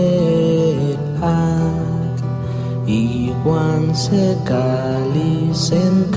Iwan 3.43 3.91
sekali 3.91 5.51
senkaue 5.51 6.15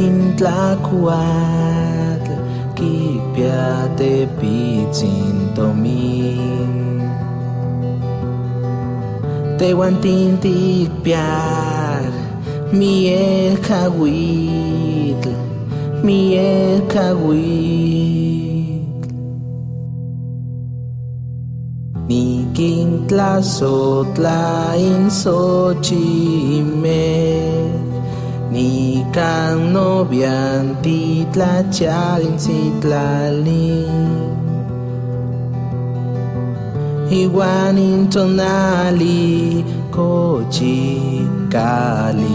Intlakuat 0.00 1.20
kikpiate 2.72 4.24
pitzintomin 4.40 7.04
Tewan 9.60 10.00
tintikpiar 10.00 12.08
miel 12.72 13.52
kawitl 13.60 15.36
miel 16.00 16.80
kawitl 16.88 17.87
Mitla, 23.08 23.40
Sotla, 23.40 24.76
Insochime, 24.76 25.80
Nican, 28.52 29.72
Novian, 29.72 30.76
Titla, 30.82 31.64
Chalin, 31.72 32.36
Citlali. 32.36 33.88
Iguan, 37.10 37.78
Intonali, 37.78 39.64
Cochi, 39.90 41.26
Calitic. 41.48 42.28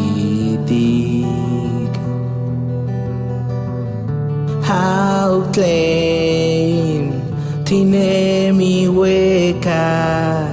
How 4.63 5.43
claim, 5.53 7.11
Tinemi, 7.63 8.87
Hueca. 8.87 10.52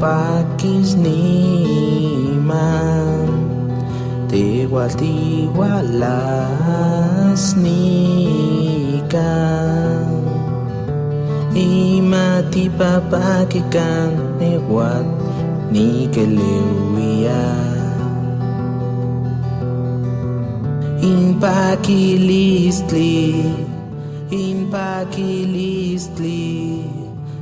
Pakis 0.00 0.96
niman 0.96 2.48
Tigual 4.26 4.90
tigualas 4.96 6.32
nikan 7.60 10.08
Imati 11.52 12.72
papakikan 12.72 14.40
Igual 14.40 15.04
ni 15.68 16.08
keleuia 16.08 17.44
Impakilistli 20.98 23.30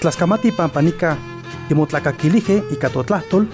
Tlaskamati 0.00 0.50
pampanica 0.52 1.18
timotlacaquilije 1.68 2.64
y 2.70 2.76
catotlastol, 2.76 3.46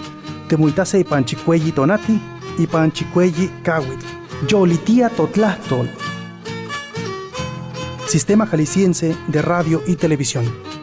temuitase 0.49 1.05
panchicuelli 1.05 1.73
tonati 1.73 2.21
y 2.57 2.67
panchicuelli 2.67 3.51
cahuitl. 3.65 4.07
Yolitia 4.47 5.09
totlastol. 5.09 5.89
Sistema 8.07 8.47
Jalisciense 8.47 9.17
de 9.27 9.43
Radio 9.43 9.83
y 9.87 9.97
Televisión. 9.97 10.76